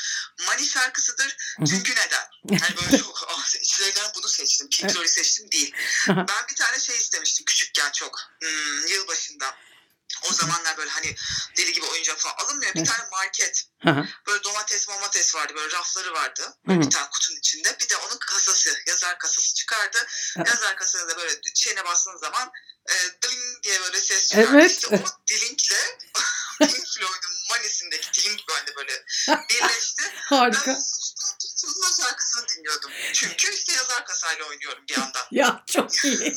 Money 0.47 0.65
şarkısıdır. 0.65 1.37
Hı 1.57 1.63
hı. 1.63 1.65
Çünkü 1.65 1.91
neden? 1.91 2.27
Yani 2.49 2.75
böyle 2.81 3.03
çok 3.03 3.23
ah, 3.27 3.55
içlerinden 3.61 4.11
bunu 4.15 4.27
seçtim. 4.27 4.69
Pink. 4.69 4.91
Floyd'u 4.91 5.07
seçtim 5.09 5.51
değil. 5.51 5.75
Ben 6.07 6.47
bir 6.49 6.55
tane 6.55 6.79
şey 6.79 6.97
istemiştim 6.97 7.45
küçükken 7.45 7.91
çok. 7.91 8.19
Hmm, 8.41 8.87
yılbaşında. 8.87 9.55
O 10.29 10.33
zamanlar 10.33 10.77
böyle 10.77 10.89
hani 10.89 11.15
deli 11.57 11.73
gibi 11.73 11.85
oyuncak 11.85 12.19
falan 12.19 12.35
alınmıyor. 12.35 12.73
Bir 12.73 12.79
Evet. 12.79 12.89
tane 12.89 13.09
market 13.11 13.65
böyle 14.27 14.43
domates 14.43 14.87
domates 14.87 15.35
vardı 15.35 15.53
böyle 15.55 15.71
rafları 15.75 16.13
vardı 16.13 16.53
böyle 16.67 16.81
bir 16.81 16.89
tane 16.89 17.09
kutunun 17.09 17.39
içinde 17.39 17.77
bir 17.81 17.89
de 17.89 17.97
onun 17.97 18.17
kasası 18.17 18.75
yazar 18.87 19.17
kasası 19.19 19.53
çıkardı 19.53 20.07
yazar 20.47 20.75
kasasına 20.77 21.09
da 21.09 21.17
böyle 21.17 21.41
şeyine 21.55 21.85
bastığın 21.85 22.17
zaman 22.17 22.51
e, 22.89 22.93
dling 23.21 23.63
diye 23.63 23.81
böyle 23.81 24.01
ses 24.01 24.27
çıkardı 24.29 24.49
Evet. 24.53 24.71
işte 24.71 24.87
o 24.87 25.27
dilingle 25.27 25.97
Pink 26.59 26.87
Floyd'un 26.87 27.33
Manisindeki 27.49 28.13
dilim 28.13 28.37
böyle 28.49 28.75
böyle 28.75 29.05
birleşti. 29.49 30.03
Harika. 30.21 30.71
Ben 30.71 30.81
Tuzla 31.61 32.03
şarkısını 32.03 32.47
dinliyordum. 32.47 32.91
Çünkü 33.13 33.53
işte 33.53 33.73
yazar 33.73 34.05
kasayla 34.05 34.45
oynuyorum 34.45 34.83
bir 34.89 34.97
yandan. 34.97 35.23
Ya 35.31 35.63
çok 35.67 36.05
iyi. 36.05 36.35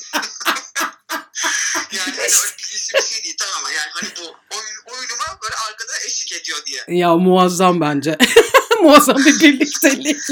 Yani 1.93 2.17
hani 2.17 2.53
bilinçli 2.59 2.95
bir 2.95 3.03
şey 3.03 3.25
değil 3.25 3.37
tamam? 3.39 3.73
Yani 3.73 3.91
hani 3.93 4.09
bu 4.17 4.57
oyun, 4.57 4.77
oyunuma 4.87 5.39
böyle 5.43 5.55
arkada 5.55 5.93
eşlik 6.07 6.33
ediyor 6.33 6.59
diye. 6.67 6.85
Ya 6.89 7.15
muazzam 7.15 7.81
bence. 7.81 8.19
muazzam 8.83 9.17
bir 9.17 9.41
birliktelik. 9.41 10.29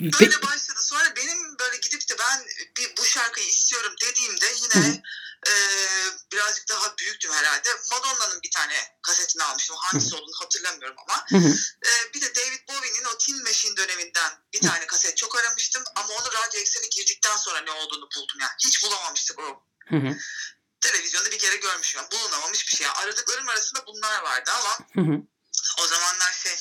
Böyle 0.00 0.42
başladı. 0.42 0.78
Sonra 0.80 1.16
benim 1.16 1.58
böyle 1.58 1.76
gidip 1.76 2.08
de 2.08 2.14
ben 2.18 2.46
bir 2.76 2.96
bu 2.96 3.04
şarkıyı 3.04 3.46
istiyorum 3.46 3.94
dediğimde 4.02 4.46
yine 4.62 5.02
e, 5.46 5.52
birazcık 6.32 6.68
daha 6.68 6.96
büyüktüm 6.98 7.32
herhalde. 7.32 7.68
Madonna'nın 7.90 8.42
bir 8.42 8.50
tane 8.50 8.74
kasetini 9.02 9.42
almıştım. 9.42 9.76
Hangisi 9.78 10.16
olduğunu 10.16 10.40
hatırlamıyorum 10.40 10.96
ama. 11.08 11.26
E, 11.86 12.14
bir 12.14 12.20
de 12.20 12.34
David 12.34 12.68
Bowie'nin 12.68 13.04
o 13.04 13.18
Tin 13.18 13.42
Machine 13.42 13.76
döneminden 13.76 14.32
bir 14.52 14.60
tane 14.60 14.86
kaset 14.86 15.16
çok 15.16 15.38
aramıştım. 15.38 15.84
Ama 15.94 16.08
onu 16.14 16.26
radyo 16.26 16.60
eksene 16.60 16.86
girdikten 16.86 17.36
sonra 17.36 17.60
ne 17.60 17.70
olduğunu 17.70 18.08
buldum 18.16 18.40
yani. 18.40 18.52
Hiç 18.58 18.84
bulamamıştık 18.84 19.38
o 19.38 19.62
Hı 19.90 19.96
hı. 19.96 20.16
televizyonda 20.80 21.30
bir 21.30 21.38
kere 21.38 21.56
görmüşüm. 21.56 22.02
Bulunamamış 22.12 22.68
bir 22.68 22.76
şey. 22.76 22.86
Aradıklarım 23.02 23.48
arasında 23.48 23.80
bunlar 23.86 24.22
vardı 24.22 24.50
ama 24.58 24.78
Hı 24.94 25.10
hı. 25.10 25.16
o 25.82 25.86
zamanlar 25.86 26.32
şey 26.32 26.52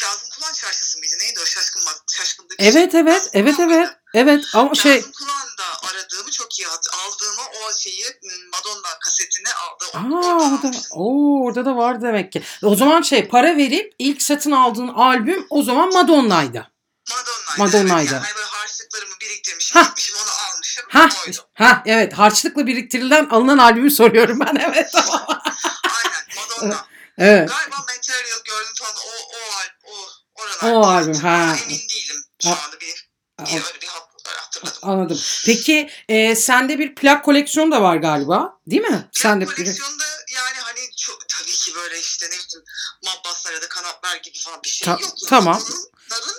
Kazım 0.00 0.28
Kulağan 0.30 0.52
çarşısı 0.52 0.98
mıydı? 0.98 1.14
Neydi 1.20 1.40
o 1.42 1.46
şaşkın 1.46 1.82
bak 1.86 2.02
şaşkınlık. 2.12 2.54
Evet 2.58 2.94
evet 2.94 3.18
Kazım 3.18 3.30
evet 3.34 3.54
evet. 3.58 3.68
mıydı? 3.68 4.00
Evet 4.14 4.44
ama 4.54 4.74
şey 4.74 4.96
Kazım 4.96 5.12
Kulağan'da 5.12 5.64
aradığımı 5.88 6.30
çok 6.30 6.58
iyi 6.58 6.66
hat 6.68 6.86
aldığımı 6.94 7.42
o 7.48 7.72
şeyi 7.78 8.04
Madonna 8.52 8.98
kasetini 9.04 9.48
aldı. 9.54 9.84
Aa 9.94 10.34
orada, 10.34 10.70
oo, 10.90 11.44
orada 11.44 11.64
da 11.64 11.76
var 11.76 12.02
demek 12.02 12.32
ki. 12.32 12.42
O 12.62 12.76
zaman 12.76 13.02
şey 13.02 13.28
para 13.28 13.56
verip 13.56 13.94
ilk 13.98 14.22
satın 14.22 14.52
aldığın 14.52 14.88
albüm 14.88 15.46
o 15.50 15.62
zaman 15.62 15.92
Madonna'ydı. 15.92 16.70
Madonna'ydı. 17.10 17.58
Madonna'ydı. 17.58 18.02
Evet, 18.02 18.12
yani 18.12 18.22
hani 18.22 18.49
harçlıklarımı 18.60 19.14
biriktirmişim, 19.20 19.80
Hah. 19.80 19.88
gitmişim 19.88 20.16
onu 20.16 20.30
almışım. 20.54 20.84
Ha 20.88 21.08
Oydu. 21.26 21.38
ha 21.54 21.82
evet 21.86 22.12
harçlıkla 22.12 22.66
biriktirilen 22.66 23.26
alınan 23.30 23.58
albümü 23.58 23.90
soruyorum 23.90 24.40
ben 24.40 24.56
evet. 24.68 24.94
Aynen 24.94 26.22
Madonna. 26.36 26.86
Evet. 27.18 27.48
Galiba 27.50 27.76
Material 27.76 28.38
gördüm 28.44 28.72
falan 28.78 28.94
o 28.96 29.10
o 29.36 29.92
o 29.92 30.42
oralar. 30.42 30.72
O 30.72 30.86
albüm, 30.86 31.14
ha. 31.14 31.56
Emin 31.64 31.78
değilim 31.88 32.24
şu 32.42 32.50
Ha. 32.50 32.58
anda 32.64 32.80
bir, 32.80 33.10
bir 33.40 33.52
öyle 33.54 33.80
bir 33.82 33.86
hatırladım. 33.86 34.78
Anladım. 34.82 35.20
Peki 35.46 35.90
e, 36.08 36.36
sende 36.36 36.78
bir 36.78 36.94
plak 36.94 37.24
koleksiyonu 37.24 37.70
da 37.72 37.82
var 37.82 37.96
galiba 37.96 38.58
değil 38.66 38.82
mi? 38.82 39.08
Plak 39.22 39.40
bir... 39.40 39.46
koleksiyonda 39.46 40.04
yani 40.34 40.58
hani 40.60 40.80
çok 40.96 41.28
tabii 41.28 41.50
ki 41.52 41.74
böyle 41.74 42.00
işte 42.00 42.26
ne 42.26 42.30
bileyim 42.30 42.64
mabbaslar 43.04 43.52
ya 43.52 43.62
da 43.62 43.68
kanatlar 43.68 44.16
gibi 44.16 44.38
falan 44.38 44.60
bir 44.64 44.68
şey 44.68 44.86
Ta- 44.86 44.92
yok. 45.02 45.14
Tamam. 45.28 45.62
Bunların 46.10 46.34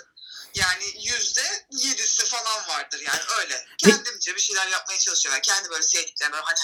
yani 0.56 0.84
yüzde 1.04 1.42
yedisi 1.72 2.26
falan 2.26 2.68
vardır 2.68 3.02
yani 3.08 3.22
öyle. 3.42 3.66
Kendimce 3.78 4.36
bir 4.36 4.42
şeyler 4.42 4.68
yapmaya 4.68 5.00
çalışıyorum. 5.00 5.42
Yani 5.48 5.58
kendi 5.58 5.70
böyle 5.70 5.84
sevdiklerim 5.84 6.34
böyle 6.34 6.44
hani 6.44 6.60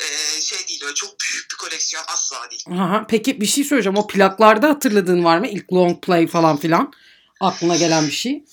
e, 0.00 0.40
şey 0.40 0.68
değil 0.68 0.84
öyle 0.84 0.94
çok 0.94 1.10
büyük 1.20 1.50
bir 1.50 1.56
koleksiyon 1.56 2.04
asla 2.06 2.50
değil. 2.50 2.64
Aha, 2.70 3.06
peki 3.08 3.40
bir 3.40 3.46
şey 3.46 3.64
söyleyeceğim. 3.64 3.96
O 3.96 4.06
plaklarda 4.06 4.68
hatırladığın 4.68 5.24
var 5.24 5.38
mı? 5.38 5.46
İlk 5.46 5.72
long 5.72 6.04
play 6.04 6.26
falan 6.26 6.56
filan. 6.56 6.92
Aklına 7.40 7.76
gelen 7.76 8.06
bir 8.06 8.12
şey. 8.12 8.44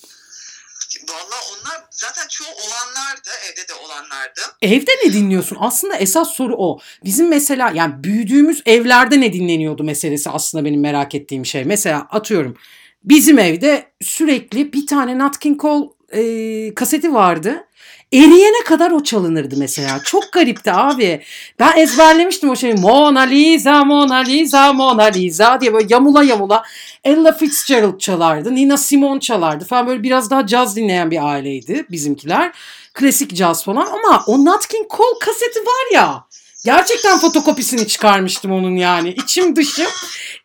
Valla 1.10 1.36
onlar 1.52 1.84
zaten 1.92 2.28
çoğu 2.28 2.48
olanlardı 2.48 3.30
evde 3.52 3.68
de 3.68 3.74
olanlardı. 3.74 4.42
Evde 4.62 4.92
ne 5.06 5.14
dinliyorsun? 5.14 5.58
Aslında 5.60 5.96
esas 5.96 6.34
soru 6.34 6.56
o. 6.58 6.80
Bizim 7.04 7.30
mesela 7.30 7.72
yani 7.76 8.04
büyüdüğümüz 8.04 8.62
evlerde 8.66 9.22
ne 9.22 9.34
dinleniyordu 9.34 9.84
meselesi 9.84 10.30
aslında 10.30 10.66
benim 10.66 10.82
merak 10.82 11.16
ettiğim 11.16 11.46
şey. 11.46 11.64
Mesela 11.64 12.08
atıyorum 12.12 12.58
bizim 13.04 13.40
evde 13.40 13.86
sürekli 14.02 14.74
bir 14.74 14.88
tane 14.88 15.18
Nat 15.18 15.40
King 15.40 15.62
Cole 15.62 15.90
e, 16.14 16.74
kaseti 16.74 17.14
vardı. 17.14 17.68
Eriyene 18.14 18.64
kadar 18.66 18.92
o 18.92 19.04
çalınırdı 19.04 19.56
mesela. 19.58 20.00
Çok 20.04 20.34
garipti 20.34 20.72
abi. 20.72 21.22
Ben 21.60 21.78
ezberlemiştim 21.78 22.50
o 22.50 22.56
şeyi. 22.56 22.74
Mona 22.74 23.20
Lisa, 23.20 23.84
Mona 23.86 24.16
Lisa, 24.16 24.74
Mona 24.74 25.04
Lisa 25.04 25.62
diye 25.62 25.74
böyle 25.74 25.88
yamula 25.90 26.24
yamula. 26.24 26.64
Ella 27.04 27.32
Fitzgerald 27.32 28.00
çalardı. 28.00 28.56
Nina 28.56 28.78
Simone 28.78 29.20
çalardı 29.20 29.66
falan. 29.66 29.88
Böyle 29.88 30.04
biraz 30.04 30.30
daha 30.30 30.48
caz 30.48 30.76
dinleyen 30.76 31.12
bir 31.12 31.32
aileydi 31.32 31.86
bizimkiler. 31.92 32.52
Klasik 32.94 33.36
caz 33.36 33.64
falan. 33.64 33.86
Ama 33.86 34.24
o 34.28 34.46
Nat 34.46 34.68
King 34.68 34.90
Cole 34.90 35.20
kaseti 35.20 35.60
var 35.60 35.94
ya. 35.94 36.26
Gerçekten 36.66 37.20
fotokopisini 37.20 37.88
çıkarmıştım 37.88 38.52
onun 38.52 38.76
yani. 38.76 39.10
İçim 39.10 39.56
dışım 39.56 39.88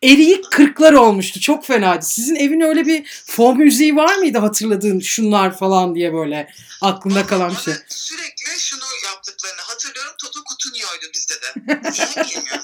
eriyik 0.03 0.51
kırklar 0.51 0.93
olmuştu. 0.93 1.39
Çok 1.39 1.65
fenaydı. 1.65 2.05
Sizin 2.05 2.35
evin 2.35 2.61
öyle 2.61 2.85
bir 2.85 3.23
fon 3.27 3.57
müziği 3.57 3.95
var 3.95 4.15
mıydı 4.17 4.37
hatırladığın 4.37 4.99
şunlar 4.99 5.57
falan 5.57 5.95
diye 5.95 6.13
böyle 6.13 6.53
aklında 6.81 7.27
kalan 7.27 7.51
bir 7.51 7.61
şey? 7.61 7.73
Sürekli 7.89 8.59
şunu 8.59 8.83
yaptıklarını 9.05 9.61
hatırlıyorum. 9.61 10.13
Toto 10.23 10.39
Cutugno'ydu 10.49 11.05
bizde 11.13 11.33
de. 11.33 11.53
Niye 11.67 12.25
bilmiyorum. 12.27 12.63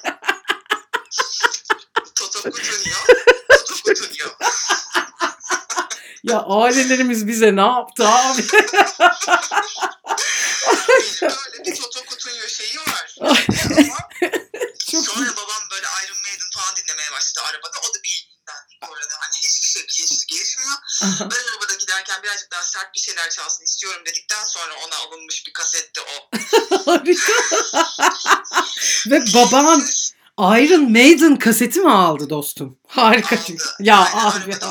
Toto 2.16 2.42
Cutugno. 2.42 2.96
Toto 3.68 3.94
Cutugno. 3.94 4.32
Ya 6.24 6.40
ailelerimiz 6.48 7.28
bize 7.28 7.56
ne 7.56 7.62
yaptı 7.62 8.08
abi? 8.08 8.42
Benim 11.22 11.22
böyle 11.22 11.66
bir 11.66 11.76
Toto 11.76 12.00
Cutugno 12.10 12.48
şeyi 12.48 12.78
var. 12.78 13.16
Ama 13.22 13.36
Çok 14.92 15.06
sonra 15.06 15.32
babam 15.36 15.64
böyle 15.72 15.88
Iron 16.06 16.22
Maiden 16.26 16.50
falan 16.56 16.76
dinlemeye 16.76 17.12
başladı 17.12 17.46
arabada. 17.50 17.78
O 17.80 17.94
da 17.94 17.98
bildiğinden 18.04 18.62
bu 18.82 18.86
arada. 18.96 19.14
Hani 19.20 19.36
hiçbir 19.44 19.68
şey 19.68 19.82
bilinçli 19.88 20.26
gelişmiyor. 20.28 20.78
Ben 21.04 21.44
arabada 21.52 21.74
giderken 21.80 22.24
birazcık 22.24 22.52
daha 22.52 22.64
sert 22.64 22.94
bir 22.96 23.00
şeyler 23.00 23.30
çalsın 23.30 23.64
istiyorum 23.64 24.02
dedikten 24.06 24.46
sonra 24.46 24.74
ona 24.88 24.96
alınmış 25.08 25.48
bir 25.48 25.54
kasetti 25.54 26.02
o. 26.02 26.30
harika. 26.92 27.34
Ve 29.08 29.23
baban 29.34 29.84
Iron 30.40 30.92
Maiden 30.92 31.36
kaseti 31.36 31.80
mi 31.80 31.92
aldı 31.92 32.30
dostum? 32.30 32.78
Harika 32.88 33.38
çünkü. 33.44 33.64
aldı. 33.64 33.80
Ya 33.80 33.98
Aynen, 34.14 34.48
ya. 34.50 34.68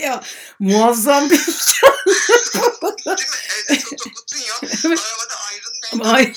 ya 0.08 0.22
muazzam 0.58 1.30
bir 1.30 1.38
Değil 1.38 3.28
mi? 3.28 3.36
Evde 3.68 3.82
Toto 3.96 4.10
Cutugno, 4.10 4.54
Evet. 4.62 5.00
arabada 5.00 5.34
Iron 5.56 5.98
Maiden. 5.98 6.14
Ay. 6.14 6.32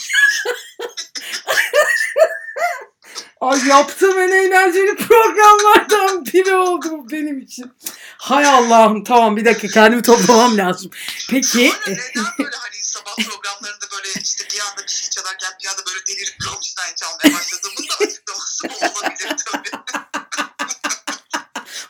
Ay 3.41 3.67
yaptığım 3.67 4.19
en 4.19 4.31
eğlenceli 4.31 4.95
programlardan 4.95 6.25
biri 6.25 6.55
oldu 6.55 6.88
bu 6.91 7.09
benim 7.12 7.39
için. 7.39 7.71
Hay 8.17 8.45
Allah'ım 8.45 9.03
tamam 9.03 9.38
bir 9.38 9.45
dakika 9.45 9.67
kendimi 9.67 10.01
toplamam 10.01 10.57
lazım. 10.57 10.91
Peki 11.29 11.71
Sonra 11.71 11.95
neden 11.97 12.25
böyle 12.39 12.56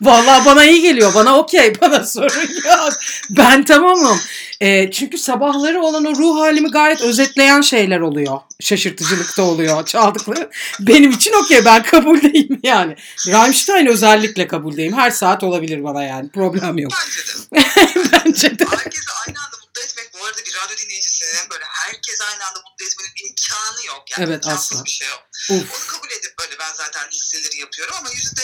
Vallahi 0.07 0.45
bana 0.45 0.65
iyi 0.65 0.81
geliyor. 0.81 1.13
Bana 1.15 1.37
okey. 1.37 1.73
Bana 1.81 2.05
sorun 2.05 2.49
yok. 2.65 2.93
Ben 3.29 3.65
tamamım. 3.65 4.21
Ee, 4.61 4.91
çünkü 4.91 5.17
sabahları 5.17 5.81
olan 5.81 6.05
o 6.05 6.15
ruh 6.15 6.39
halimi 6.39 6.71
gayet 6.71 7.01
özetleyen 7.01 7.61
şeyler 7.61 7.99
oluyor. 7.99 8.39
Şaşırtıcılıkta 8.59 9.43
oluyor 9.43 9.85
çaldıkları. 9.85 10.49
Benim 10.79 11.11
için 11.11 11.33
okey. 11.33 11.65
Ben 11.65 11.83
kabuldeyim 11.83 12.59
yani. 12.63 12.95
Rammstein 13.27 13.85
özellikle 13.87 14.47
kabuldeyim. 14.47 14.93
Her 14.93 15.11
saat 15.11 15.43
olabilir 15.43 15.83
bana 15.83 16.03
yani. 16.03 16.29
Problem 16.29 16.77
yok. 16.77 16.91
Bence 16.91 17.21
de. 17.27 18.11
Bence 18.25 18.59
de. 18.59 18.65
Herkesi 18.65 19.09
aynı 19.27 19.37
anda 19.45 19.57
mutlu 19.61 19.81
etmek 19.81 20.09
bu 20.13 20.25
arada 20.25 20.37
bir 20.37 20.53
radyo 20.63 20.77
dinleyicisinin 20.85 21.49
böyle 21.51 21.63
herkes 21.85 22.21
aynı 22.21 22.43
anda 22.49 22.59
mutlu 22.59 22.85
etmenin 22.85 23.29
imkanı 23.29 23.85
yok. 23.87 24.03
Yani 24.11 24.29
Evet, 24.29 24.47
asla. 24.47 24.85
bir 24.85 24.89
şey 24.89 25.07
yok. 25.07 25.23
Uf. 25.49 25.71
Onu 25.75 25.87
kabul 25.87 26.11
edip 26.19 26.33
böyle 26.39 26.59
ben 26.59 26.73
zaten 26.77 27.03
listeleri 27.13 27.59
yapıyorum 27.59 27.95
ama 27.99 28.09
yüzde 28.09 28.41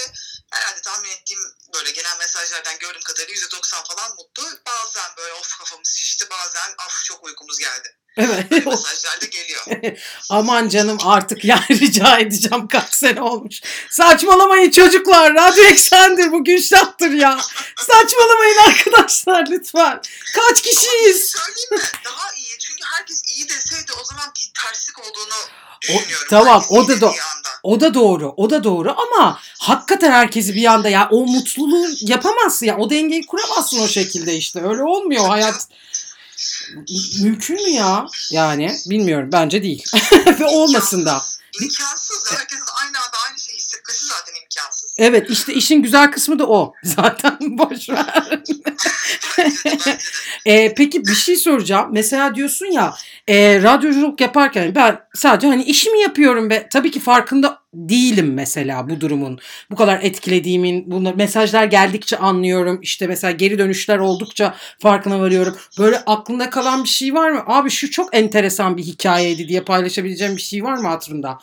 herhalde 0.54 0.82
tahmin 0.82 1.10
ettiğim 1.10 1.40
böyle 1.74 1.92
gelen 1.92 2.18
mesajlardan 2.18 2.80
gördüğüm 2.80 3.02
kadarıyla 3.02 3.34
yüzde 3.34 3.52
doksan 3.52 3.84
falan 3.84 4.12
mutlu. 4.16 4.44
Bazen 4.44 5.12
böyle 5.18 5.34
of 5.34 5.58
kafamız 5.58 5.90
şişti 5.90 6.30
bazen 6.30 6.72
of 6.88 7.04
çok 7.06 7.24
uykumuz 7.24 7.60
geldi. 7.60 7.96
Evet. 8.18 8.52
Böyle 8.52 8.66
mesajlar 8.66 9.22
da 9.22 9.26
geliyor. 9.26 9.66
Aman 10.30 10.70
canım 10.70 10.98
artık 11.06 11.46
yani 11.46 11.66
rica 11.70 12.18
edeceğim 12.18 12.68
kaç 12.68 12.94
sene 12.94 13.22
olmuş. 13.22 13.62
Saçmalamayın 13.90 14.72
çocuklar. 14.72 15.34
Radyo 15.34 15.64
Eksen'dir 15.64 16.32
bu 16.32 16.44
Gülşah'tır 16.44 17.12
ya. 17.12 17.40
Saçmalamayın 17.78 18.58
arkadaşlar 18.58 19.46
lütfen. 19.50 20.02
Kaç 20.36 20.62
kişiyiz? 20.62 21.32
Söyleyeyim 21.32 21.72
mi? 21.72 21.82
Daha 22.06 22.34
iyi. 22.34 22.43
Herkes 22.98 23.24
iyi 23.36 23.50
deseydi 23.50 23.92
o 24.02 24.06
zaman 24.06 24.26
bir 24.36 24.52
terslik 24.64 25.00
olduğunu 25.00 25.40
düşünüyorum. 25.82 26.28
tamam, 26.30 26.62
Herkes 26.62 26.72
o 26.72 26.88
da 26.88 26.94
do- 26.94 27.06
anda. 27.06 27.50
O 27.64 27.80
da 27.80 27.94
doğru. 27.94 28.34
O 28.38 28.50
da 28.50 28.64
doğru 28.64 28.96
ama 28.98 29.40
hakikaten 29.60 30.12
herkesi 30.12 30.56
bir 30.56 30.66
anda 30.66 30.90
ya 30.90 31.08
o 31.12 31.26
mutluluğu 31.26 31.88
yapamazsın 32.00 32.66
ya. 32.66 32.78
O 32.78 32.90
dengeyi 32.90 33.26
kuramazsın 33.26 33.80
o 33.80 33.88
şekilde 33.88 34.36
işte. 34.36 34.62
Öyle 34.62 34.84
olmuyor 34.84 35.28
hayat. 35.28 35.68
Mümkün 37.22 37.64
mü 37.64 37.70
ya? 37.70 38.06
Yani 38.32 38.76
bilmiyorum. 38.86 39.30
Bence 39.32 39.64
değil. 39.64 39.84
Ve 40.40 40.46
olmasın 40.46 41.06
da. 41.06 41.26
İmkansız. 41.62 42.32
Herkesin 42.32 42.64
Evet 44.98 45.30
işte 45.30 45.54
işin 45.54 45.82
güzel 45.84 46.12
kısmı 46.12 46.40
da 46.40 46.48
o. 46.48 46.74
Zaten 46.84 47.38
boş 47.42 47.90
ver. 47.90 48.42
e, 50.46 50.74
peki 50.74 51.06
bir 51.06 51.16
şey 51.16 51.36
soracağım. 51.36 51.90
Mesela 51.92 52.36
diyorsun 52.36 52.66
ya 52.66 52.94
e, 53.28 53.64
radyoculuk 53.64 54.22
yaparken 54.22 54.76
ben 54.76 55.00
sadece 55.14 55.48
hani 55.48 55.64
işimi 55.64 56.02
yapıyorum 56.02 56.50
ve 56.50 56.68
tabii 56.70 56.92
ki 56.92 57.00
farkında 57.00 57.64
değilim 57.74 58.34
mesela 58.34 58.90
bu 58.90 59.02
durumun. 59.02 59.40
Bu 59.72 59.76
kadar 59.76 60.00
etkilediğimin, 60.02 60.92
bunlar 60.92 61.14
mesajlar 61.14 61.66
geldikçe 61.66 62.18
anlıyorum. 62.18 62.80
İşte 62.82 63.08
mesela 63.08 63.32
geri 63.32 63.58
dönüşler 63.60 63.98
oldukça 63.98 64.56
farkına 64.80 65.20
varıyorum. 65.20 65.58
Böyle 65.80 65.98
aklında 66.00 66.50
kalan 66.50 66.84
bir 66.84 66.90
şey 66.90 67.14
var 67.14 67.32
mı? 67.32 67.44
Abi 67.48 67.70
şu 67.70 67.92
çok 67.92 68.16
enteresan 68.16 68.78
bir 68.78 68.84
hikayeydi 68.84 69.48
diye 69.48 69.62
paylaşabileceğim 69.62 70.38
bir 70.38 70.42
şey 70.42 70.64
var 70.64 70.78
mı 70.78 70.88
hatırında? 70.88 71.40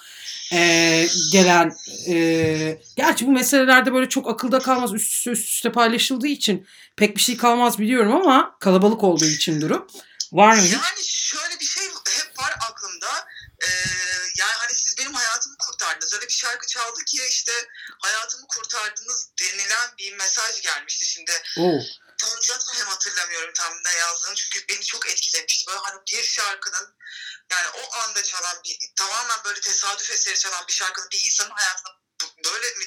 Ee, 0.52 1.08
gelen 1.32 1.76
e, 2.08 2.82
gerçi 2.96 3.26
bu 3.26 3.32
meselelerde 3.32 3.94
böyle 3.94 4.08
çok 4.08 4.28
akılda 4.28 4.58
kalmaz 4.58 4.94
üst 4.94 5.12
üste 5.12 5.30
üst 5.30 5.48
üste 5.48 5.72
paylaşıldığı 5.72 6.26
için 6.26 6.66
pek 6.96 7.16
bir 7.16 7.20
şey 7.20 7.36
kalmaz 7.36 7.78
biliyorum 7.78 8.14
ama 8.14 8.56
kalabalık 8.60 9.04
olduğu 9.04 9.26
için 9.26 9.60
durum. 9.60 9.86
Var 10.32 10.54
mı? 10.54 10.62
Yani 10.62 11.04
şöyle 11.04 11.60
bir 11.60 11.64
şey 11.64 11.84
hep 11.84 12.38
var 12.38 12.54
aklımda. 12.70 13.26
Ee, 13.62 13.68
yani 14.38 14.52
hani 14.58 14.74
siz 14.74 14.98
benim 14.98 15.14
hayatımı 15.14 15.56
kurtardınız. 15.58 16.14
Öyle 16.14 16.26
bir 16.28 16.32
şarkı 16.32 16.66
çaldı 16.66 17.04
ki 17.06 17.18
işte 17.30 17.52
hayatımı 17.98 18.46
kurtardınız 18.46 19.30
denilen 19.40 19.88
bir 19.98 20.12
mesaj 20.12 20.62
gelmişti 20.62 21.06
şimdi. 21.06 21.32
Oo. 21.58 21.80
Tam 22.18 22.30
zaten 22.42 22.80
hem 22.80 22.86
hatırlamıyorum 22.86 23.50
tam 23.54 23.72
ne 23.84 23.98
yazdığını 23.98 24.34
çünkü 24.34 24.68
beni 24.68 24.80
çok 24.80 25.08
etkilemişti. 25.08 25.66
Böyle 25.68 25.78
hani 25.78 26.00
bir 26.12 26.22
şarkının 26.22 26.94
yani 27.50 27.68
o 27.82 27.98
anda 28.00 28.22
çalan 28.22 28.56
bir 28.64 28.78
tamamen 28.96 29.38
böyle 29.44 29.60
tesadüf 29.60 30.10
eseri 30.10 30.38
çalan 30.38 30.64
bir 30.68 30.72
şarkının 30.72 31.08
bir 31.12 31.22
insanın 31.24 31.50
hayatına 31.50 32.00
böyle 32.44 32.66
mi 32.66 32.84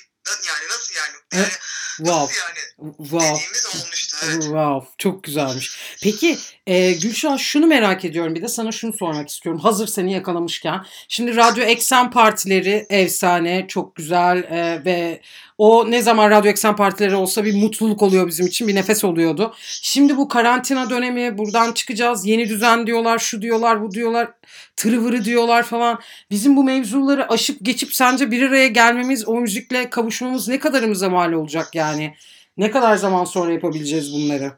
yani 0.48 0.68
nasıl 0.70 0.94
yani? 0.96 1.16
yani 1.34 1.54
wow. 1.98 2.22
Nasıl 2.22 2.34
yani? 2.40 2.94
Wow. 2.98 3.36
Dediğimiz 3.36 3.66
olmuştu. 3.66 4.18
Evet. 4.26 4.44
Wow. 4.44 4.90
Çok 4.98 5.24
güzelmiş. 5.24 5.78
Peki 6.04 6.38
e, 6.68 6.92
Gülşah 6.92 7.38
şunu 7.38 7.68
merak 7.68 8.06
ediyorum 8.06 8.36
bir 8.36 8.42
de 8.42 8.48
sana 8.48 8.72
şunu 8.72 8.94
sormak 8.94 9.30
istiyorum. 9.30 9.62
Hazır 9.62 9.88
seni 9.88 10.14
yakalamışken. 10.14 10.86
Şimdi 11.08 11.36
Radyo 11.36 11.64
Eksen 11.64 12.12
partileri 12.12 12.86
efsane, 12.90 13.66
çok 13.68 13.96
güzel 13.96 14.38
e, 14.38 14.86
ve 14.86 15.22
o 15.58 15.92
ne 15.92 16.02
zaman 16.02 16.32
Radyo 16.32 16.52
Eksen 16.52 16.76
partileri 16.76 17.16
olsa 17.16 17.46
bir 17.46 17.56
mutluluk 17.56 18.02
oluyor 18.02 18.28
bizim 18.28 18.48
için. 18.48 18.68
Bir 18.68 18.76
nefes 18.76 19.04
oluyordu. 19.04 19.56
Şimdi 19.82 20.18
bu 20.18 20.28
karantina 20.28 20.90
dönemi 20.90 21.38
buradan 21.38 21.74
çıkacağız. 21.74 22.26
Yeni 22.26 22.50
düzen 22.50 22.88
diyorlar, 22.88 23.20
şu 23.20 23.42
diyorlar, 23.42 23.82
bu 23.82 23.92
diyorlar. 23.92 24.32
Tırıvırı 24.76 25.26
diyorlar 25.26 25.64
falan. 25.64 26.02
Bizim 26.32 26.56
bu 26.58 26.64
mevzuları 26.64 27.30
aşıp 27.30 27.58
geçip 27.62 27.96
sence 27.96 28.32
bir 28.32 28.42
araya 28.50 28.68
gelmemiz, 28.68 29.28
o 29.28 29.34
müzikle 29.36 29.90
kavuşmamız 29.90 30.48
ne 30.48 30.60
kadarımıza 30.60 31.10
mal 31.10 31.32
olacak 31.34 31.76
yani? 31.76 32.18
Ne 32.58 32.72
kadar 32.72 32.96
zaman 32.96 33.26
sonra 33.26 33.54
yapabileceğiz 33.54 34.14
bunları? 34.14 34.58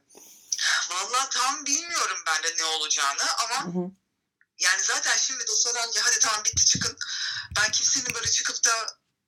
Vallahi 0.91 1.29
tam 1.31 1.65
bilmiyorum 1.65 2.17
ben 2.27 2.43
de 2.43 2.55
ne 2.59 2.65
olacağını 2.65 3.21
ama 3.43 3.65
Hı 3.65 3.79
hı. 3.79 3.91
yani 4.59 4.81
zaten 4.81 5.17
şimdi 5.17 5.43
deseler 5.47 5.91
ki 5.91 5.99
hadi 6.03 6.19
tamam 6.19 6.43
bitti 6.45 6.65
çıkın. 6.65 6.97
Ben 7.57 7.71
kimsenin 7.71 8.15
böyle 8.15 8.27
çıkıp 8.31 8.65
da 8.65 8.71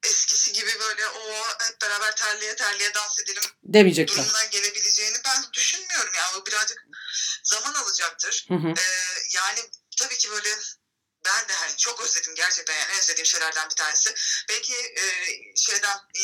eskisi 0.03 0.53
gibi 0.53 0.71
böyle 0.79 1.07
o 1.07 1.33
hep 1.67 1.81
beraber 1.81 2.15
terliye 2.15 2.55
terliye 2.55 2.93
dans 2.93 3.19
edelim 3.19 3.43
Demeyecekler. 3.63 4.17
durumuna 4.17 4.45
gelebileceğini 4.51 5.17
ben 5.25 5.43
düşünmüyorum. 5.53 6.11
Yani 6.17 6.41
o 6.41 6.45
birazcık 6.45 6.85
zaman 7.43 7.73
alacaktır. 7.73 8.45
Hı 8.47 8.53
hı. 8.53 8.67
Ee, 8.67 8.83
yani 9.35 9.59
tabii 9.97 10.17
ki 10.17 10.31
böyle 10.31 10.49
ben 11.25 11.47
de 11.49 11.53
hani 11.53 11.77
çok 11.77 12.01
özledim 12.01 12.35
gerçekten 12.35 12.73
yani 12.73 12.91
en 12.93 12.99
özlediğim 12.99 13.25
şeylerden 13.25 13.69
bir 13.69 13.75
tanesi. 13.75 14.15
Belki 14.49 14.73
e, 14.73 15.03
şeyden 15.55 15.97
e, 16.19 16.23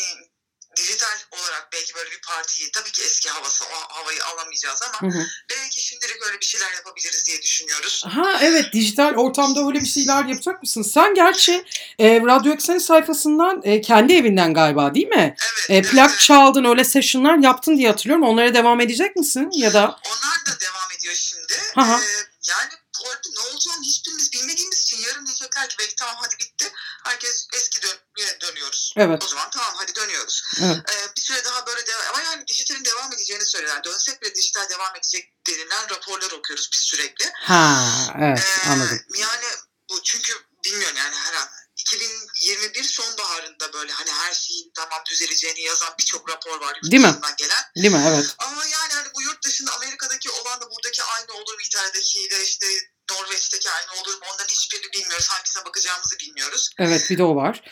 dijital 0.75 1.17
olarak 1.31 1.69
belki 1.73 1.95
böyle 1.95 2.11
bir 2.11 2.21
partiyi 2.21 2.71
tabii 2.71 2.91
ki 2.91 3.01
eski 3.03 3.29
havası 3.29 3.65
o 3.65 3.95
havayı 3.95 4.25
alamayacağız 4.25 4.81
ama 4.81 5.01
Hı 5.01 5.17
hı. 5.17 5.25
belki 5.49 5.81
şimdilik 5.81 6.21
öyle 6.25 6.39
bir 6.39 6.45
şeyler 6.45 6.71
yapabiliriz 6.71 7.25
diye 7.25 7.41
düşünüyoruz. 7.41 8.05
Ha 8.09 8.39
evet 8.41 8.73
dijital 8.73 9.15
ortamda 9.15 9.67
öyle 9.67 9.81
bir 9.81 9.85
şeyler 9.85 10.25
yapacak 10.25 10.61
mısın? 10.61 10.81
Sen 10.81 11.13
gerçi 11.13 11.65
e, 11.99 12.19
Radyo 12.19 12.53
Eksen 12.53 12.77
sayfasından 12.77 13.61
e, 13.63 13.81
kendi 13.81 14.13
evinden 14.13 14.53
galiba 14.53 14.95
değil 14.95 15.07
mi? 15.07 15.35
Evet. 15.69 15.85
E, 15.85 15.91
plak 15.91 16.09
evet. 16.09 16.19
çaldın 16.19 16.65
öyle 16.65 16.83
sessionlar 16.83 17.37
yaptın 17.37 17.77
diye 17.77 17.89
hatırlıyorum. 17.89 18.25
Onlara 18.25 18.53
devam 18.53 18.81
edecek 18.81 19.15
misin 19.15 19.49
ya 19.53 19.73
da? 19.73 19.83
Onlar 19.85 20.55
da 20.55 20.59
devam 20.59 20.91
ediyor 20.97 21.15
şimdi. 21.15 21.53
Hı 21.75 21.81
hı. 21.81 22.01
Ee, 22.01 22.27
yani 22.49 22.82
bu 23.03 23.09
arada 23.09 23.29
ne 23.33 23.39
olacağını 23.39 23.83
hiçbirimiz 23.83 24.33
bilmediğimiz 24.33 24.79
için 24.81 24.97
yarın 24.97 25.25
diyecekler 25.25 25.69
ki 25.69 25.75
belki 25.79 25.95
tamam 25.95 26.15
hadi 26.21 26.35
bitti. 26.39 26.71
Herkes 27.03 27.47
eski 27.53 27.81
dön- 27.81 28.39
dönüyoruz. 28.41 28.93
Evet. 28.97 29.23
O 29.23 29.27
zaman 29.27 29.49
tamam 29.49 29.73
hadi 29.77 29.95
dönüyoruz. 29.95 30.43
Evet. 30.61 30.77
Ee, 30.91 31.15
bir 31.17 31.21
süre 31.21 31.45
daha 31.45 31.67
böyle 31.67 31.87
devam 31.87 32.05
ama 32.09 32.21
yani 32.21 32.47
dijitalin 32.47 32.85
devam 32.85 33.13
edeceğini 33.13 33.45
söylüyorlar. 33.45 33.83
Dönsek 33.83 34.21
bile 34.21 34.35
dijital 34.35 34.69
devam 34.69 34.95
edecek 34.95 35.33
denilen 35.47 35.89
raporlar 35.89 36.31
okuyoruz 36.31 36.69
biz 36.73 36.79
sürekli. 36.79 37.31
Ha 37.35 37.89
evet 38.19 38.39
Ee, 38.39 38.69
anladım. 38.69 38.99
Yani 39.15 39.45
bu 39.89 40.03
çünkü 40.03 40.33
bilmiyorum 40.65 40.97
yani 40.97 41.15
her 41.15 41.33
an 41.33 41.49
2021 41.77 42.83
sonbaharında 42.83 43.73
böyle 43.73 43.91
hani 43.91 44.11
her 44.11 44.33
şeyin 44.33 44.71
tamam 44.75 45.01
düzeleceğini 45.09 45.61
yazan 45.61 45.93
birçok 45.99 46.29
rapor 46.29 46.61
var 46.61 46.75
yurt 46.83 46.91
Değil 46.91 47.03
mi? 47.03 47.19
gelen. 47.37 47.63
Değil 47.77 47.93
mi? 47.93 48.05
Evet. 48.09 48.35
Ama 48.37 48.65
yani 48.65 48.93
hani 48.93 49.07
bu 49.15 49.21
yurt 49.21 49.43
dışında 49.45 49.73
Amerika'daki 49.75 50.29
olan 50.31 50.61
da 50.61 50.71
buradaki 50.71 51.03
aynı 51.03 51.33
olur 51.33 51.53
mu? 51.53 51.61
İtalya'dakiyle 51.65 52.43
işte 52.43 52.67
Norveç'teki 53.11 53.69
aynı 53.69 54.01
olur 54.01 54.13
mu? 54.13 54.25
Onların 54.33 54.47
hiçbirini 54.55 54.93
bilmiyoruz. 54.93 55.27
Hangisine 55.29 55.65
bakacağımızı 55.65 56.19
bilmiyoruz. 56.19 56.69
Evet 56.79 57.07
bir 57.09 57.17
de 57.17 57.23
o 57.23 57.35
var. 57.35 57.63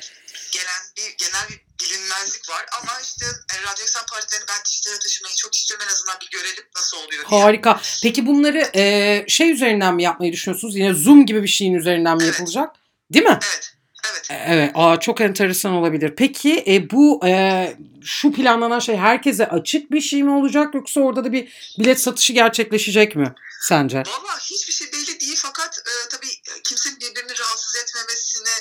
Gelen 0.51 0.81
bir 0.97 1.17
genel 1.17 1.49
bir 1.49 1.61
bilinmezlik 1.81 2.49
var. 2.49 2.65
Ama 2.81 2.91
işte 3.01 3.25
e, 3.25 3.61
Radyo 3.61 3.83
Eksen 3.83 4.05
partilerini 4.11 4.45
ben 4.47 4.65
dijitale 4.65 4.99
taşımayı 4.99 5.35
çok 5.35 5.55
istiyorum. 5.55 5.85
En 5.89 5.93
azından 5.93 6.17
bir 6.21 6.29
görelim 6.37 6.63
nasıl 6.75 6.97
oluyor 6.97 7.29
diye. 7.29 7.41
Harika. 7.41 7.81
Peki 8.03 8.27
bunları 8.27 8.71
e, 8.75 9.25
şey 9.27 9.51
üzerinden 9.51 9.95
mi 9.95 10.03
yapmayı 10.03 10.33
düşünüyorsunuz? 10.33 10.75
Yine 10.75 10.93
Zoom 10.93 11.25
gibi 11.25 11.43
bir 11.43 11.47
şeyin 11.47 11.73
üzerinden 11.73 12.17
mi 12.17 12.23
Evet. 12.23 12.33
yapılacak? 12.33 12.75
Değil 13.13 13.25
mi? 13.25 13.39
Evet. 13.53 13.73
Evet. 14.11 14.31
E, 14.31 14.43
Evet, 14.47 14.71
aa, 14.75 14.99
çok 14.99 15.21
enteresan 15.21 15.71
olabilir. 15.71 16.13
Peki 16.17 16.63
e, 16.67 16.89
bu 16.89 17.25
e, 17.25 17.75
şu 18.03 18.31
planlanan 18.33 18.79
şey 18.79 18.97
herkese 18.97 19.47
açık 19.47 19.91
bir 19.91 20.01
şey 20.01 20.23
mi 20.23 20.31
olacak 20.31 20.75
yoksa 20.75 21.01
orada 21.01 21.23
da 21.25 21.31
bir 21.31 21.73
bilet 21.79 22.01
satışı 22.01 22.33
gerçekleşecek 22.33 23.15
mi 23.15 23.33
sence? 23.61 23.97
Valla 23.97 24.39
hiçbir 24.39 24.73
şey 24.73 24.91
belli 24.93 25.19
değil 25.19 25.35
fakat 25.41 25.79
e, 25.79 26.09
tabii 26.09 26.27
kimsenin 26.63 26.99
birbirini 26.99 27.39
rahatsız 27.39 27.75
etmemesine 27.75 28.55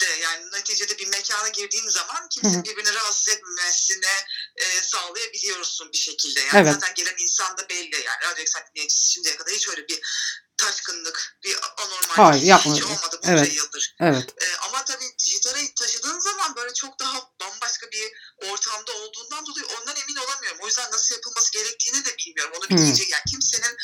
de 0.00 0.06
yani 0.22 0.44
neticede 0.52 0.98
bir 0.98 1.06
mekana 1.06 1.48
girdiğin 1.48 1.88
zaman 1.88 2.28
kimsenin 2.30 2.64
birbirini 2.64 2.94
rahatsız 2.94 3.28
etmemesine 3.28 4.14
e, 4.56 4.64
sağlayabiliyorsun 4.82 5.92
bir 5.92 5.98
şekilde. 5.98 6.40
Yani 6.40 6.50
Evet. 6.54 6.72
zaten 6.72 6.94
gelen 6.94 7.14
insan 7.18 7.58
da 7.58 7.68
belli 7.68 7.94
yani 7.94 8.32
radyo 8.32 8.44
dinleyicisi 8.74 9.12
şimdiye 9.12 9.36
kadar 9.36 9.54
hiç 9.54 9.68
öyle 9.68 9.88
bir 9.88 10.00
taşkınlık, 10.56 11.36
bir 11.44 11.56
anormal 11.76 12.14
Hayır, 12.14 12.42
bir 12.42 12.62
şey 12.62 12.72
hiç 12.72 12.82
olmadı 12.82 13.20
bunca 13.22 13.32
Evet. 13.32 13.56
yıldır. 13.56 13.96
Evet. 14.00 14.34
E, 14.42 14.46
ama 14.68 14.84
tabii 14.84 15.04
dijitale 15.18 15.74
taşıdığın 15.74 16.18
zaman 16.18 16.56
böyle 16.56 16.74
çok 16.74 16.98
daha 16.98 17.30
bambaşka 17.40 17.86
bir 17.90 18.12
ortamda 18.58 18.92
olduğundan 18.92 19.46
dolayı 19.46 19.66
ondan 19.66 19.96
emin 19.96 20.16
olamıyorum. 20.16 20.58
O 20.62 20.66
yüzden 20.66 20.92
nasıl 20.92 21.14
yapılması 21.14 21.52
gerektiğini 21.52 22.04
de 22.04 22.16
bilmiyorum. 22.18 22.52
Onu 22.56 22.64
Hmm. 22.68 22.76
bilmeyecek 22.76 23.10
yani 23.10 23.22
kimsenin 23.30 23.76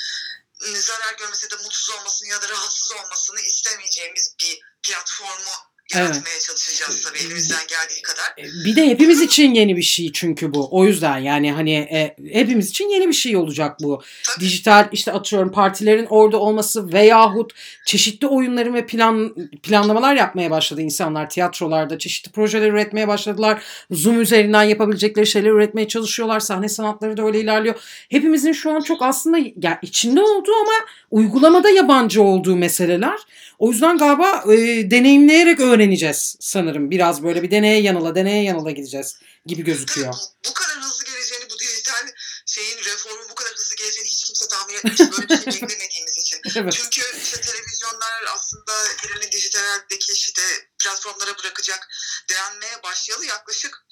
ıı, 0.63 0.81
zarar 0.81 1.15
görmesi 1.15 1.51
de 1.51 1.57
mutsuz 1.57 1.91
olmasını 1.91 2.29
ya 2.29 2.43
da 2.43 2.49
rahatsız 2.49 2.93
olmasını 2.93 3.41
istemeyeceğimiz 3.41 4.35
bir 4.41 4.61
platformu 4.83 5.51
yaratmaya 5.95 6.39
çalışacağız 6.47 7.03
tabii 7.03 7.19
elimizden 7.19 7.59
geldiği 7.69 8.03
kadar. 8.03 8.25
E, 8.39 8.65
Bir 8.65 8.77
de 8.77 8.89
hepimiz 8.89 9.21
için 9.21 9.55
yeni 9.55 9.77
bir 9.77 9.83
şey 9.83 10.13
çünkü 10.13 10.55
bu. 10.55 10.69
O 10.71 10.85
yüzden 10.85 11.19
yani 11.19 11.53
hani 11.53 11.73
e, 11.75 12.17
hepimiz 12.33 12.71
için 12.71 12.89
yeni 12.89 13.09
bir 13.09 13.13
şey 13.13 13.37
olacak 13.37 13.77
bu. 13.83 14.03
Tabii. 14.27 14.45
Dijital 14.45 14.89
işte 14.93 15.13
atıyorum 15.13 15.53
partilerin 15.53 16.07
orada 16.11 16.39
olması 16.39 16.93
veyahut 16.93 17.53
çeşitli 17.87 18.27
oyunların 18.27 18.75
ve 18.75 18.87
plan 18.87 19.35
planlamalar 19.63 20.15
yapmaya 20.15 20.51
başladı 20.51 20.81
insanlar 20.83 21.31
tiyatrolarda. 21.31 21.99
Çeşitli 21.99 22.33
projeler 22.33 22.71
üretmeye 22.71 23.09
başladılar. 23.09 23.63
Zoom 23.91 24.21
üzerinden 24.21 24.63
yapabilecekleri 24.63 25.27
şeyler 25.27 25.51
üretmeye 25.51 25.89
çalışıyorlar. 25.89 26.41
Sahne 26.41 26.69
sanatları 26.69 27.17
da 27.17 27.23
öyle 27.27 27.41
ilerliyor. 27.41 27.75
Hepimizin 28.09 28.53
şu 28.53 28.71
an 28.71 28.81
çok 28.81 29.03
aslında 29.03 29.39
ya 29.39 29.79
içinde 29.83 30.21
olduğu 30.21 30.55
ama 30.55 30.87
uygulamada 31.11 31.71
yabancı 31.71 32.23
olduğu 32.23 32.57
meseleler. 32.57 33.19
O 33.59 33.71
yüzden 33.71 33.99
galiba 33.99 34.45
e, 34.53 34.91
deneyimleyerek 34.91 35.61
öğreneceğiz 35.85 36.37
sanırım. 36.41 36.91
Biraz 36.91 37.23
böyle 37.23 37.43
bir 37.43 37.51
deneye 37.51 37.83
yanıla 37.83 38.15
deneye 38.15 38.45
yanıla 38.45 38.71
gideceğiz 38.71 39.19
gibi 39.47 39.63
gözüküyor. 39.65 40.13
bu, 40.13 40.49
bu 40.51 40.55
kadar 40.55 40.77
hızlı 40.83 41.05
geleceğini, 41.05 41.51
bu 41.51 41.59
dijital 41.59 42.07
şeyin 42.47 42.79
reformun 42.79 43.29
bu 43.31 43.35
kadar 43.35 43.53
hızlı 43.53 43.77
geleceğini 43.77 44.09
hiç 44.09 44.25
kimse 44.25 44.49
tahmin 44.49 44.75
etmemişti. 44.75 45.11
Böyle 45.13 45.29
bir 45.29 45.53
şey 45.53 45.63
beklemediğimiz 45.63 46.19
için. 46.19 46.41
Evet. 46.57 46.73
Çünkü 46.73 47.03
işte 47.23 47.41
televizyonlar 47.41 48.25
aslında 48.37 48.73
birini 49.05 49.33
dijitaldeki 49.33 50.13
işte 50.13 50.43
platformlara 50.79 51.39
bırakacak 51.39 51.89
denmeye 52.31 52.83
başlayalı 52.83 53.27
yaklaşık 53.27 53.84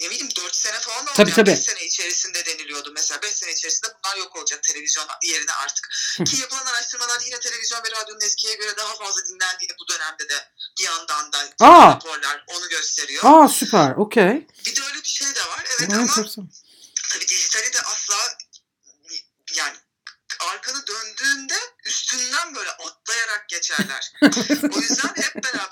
ne 0.00 0.10
bileyim 0.10 0.28
4 0.36 0.56
sene 0.56 0.80
falan 0.80 1.02
oldu. 1.02 1.10
Tabii, 1.14 1.32
tabii. 1.32 1.50
5 1.50 1.58
sene 1.58 1.84
içerisinde 1.84 2.46
deniliyordu 2.46 2.92
mesela. 2.94 3.22
5 3.22 3.34
sene 3.34 3.52
içerisinde 3.52 3.90
bunlar 3.94 4.16
yok 4.16 4.36
olacak 4.36 4.62
televizyon 4.62 5.06
yerine 5.22 5.52
artık. 5.52 5.90
Ki 6.26 6.40
yapılan 6.40 6.66
araştırmalar 6.66 7.20
yine 7.20 7.40
televizyon 7.40 7.80
ve 7.84 7.90
radyonun 7.90 8.20
eskiye 8.20 8.54
göre 8.54 8.76
daha 8.76 8.94
fazla 8.94 9.26
dinlendiğini 9.26 9.72
bu 9.80 9.88
dönemde 9.88 10.28
de 10.28 10.52
bir 10.80 10.84
yandan 10.84 11.32
da 11.32 11.38
Aa! 11.60 11.90
raporlar 11.92 12.44
onu 12.46 12.68
gösteriyor. 12.68 13.24
Aa 13.26 13.48
süper 13.48 13.90
okey. 13.90 14.46
Bir 14.66 14.76
de 14.76 14.80
öyle 14.82 15.02
bir 15.02 15.08
şey 15.08 15.28
de 15.28 15.40
Evet 15.78 15.90
Vay 15.90 15.98
ama 15.98 16.24
tabii 17.10 17.28
dijitali 17.28 17.72
de 17.72 17.80
asla 17.80 18.16
yani 19.54 19.76
arkanı 20.40 20.86
döndüğünde 20.86 21.54
üstünden 21.84 22.54
böyle 22.54 22.70
atlayarak 22.70 23.48
geçerler. 23.48 24.12
o 24.76 24.80
yüzden 24.80 25.14
hep 25.16 25.44
beraber 25.44 25.69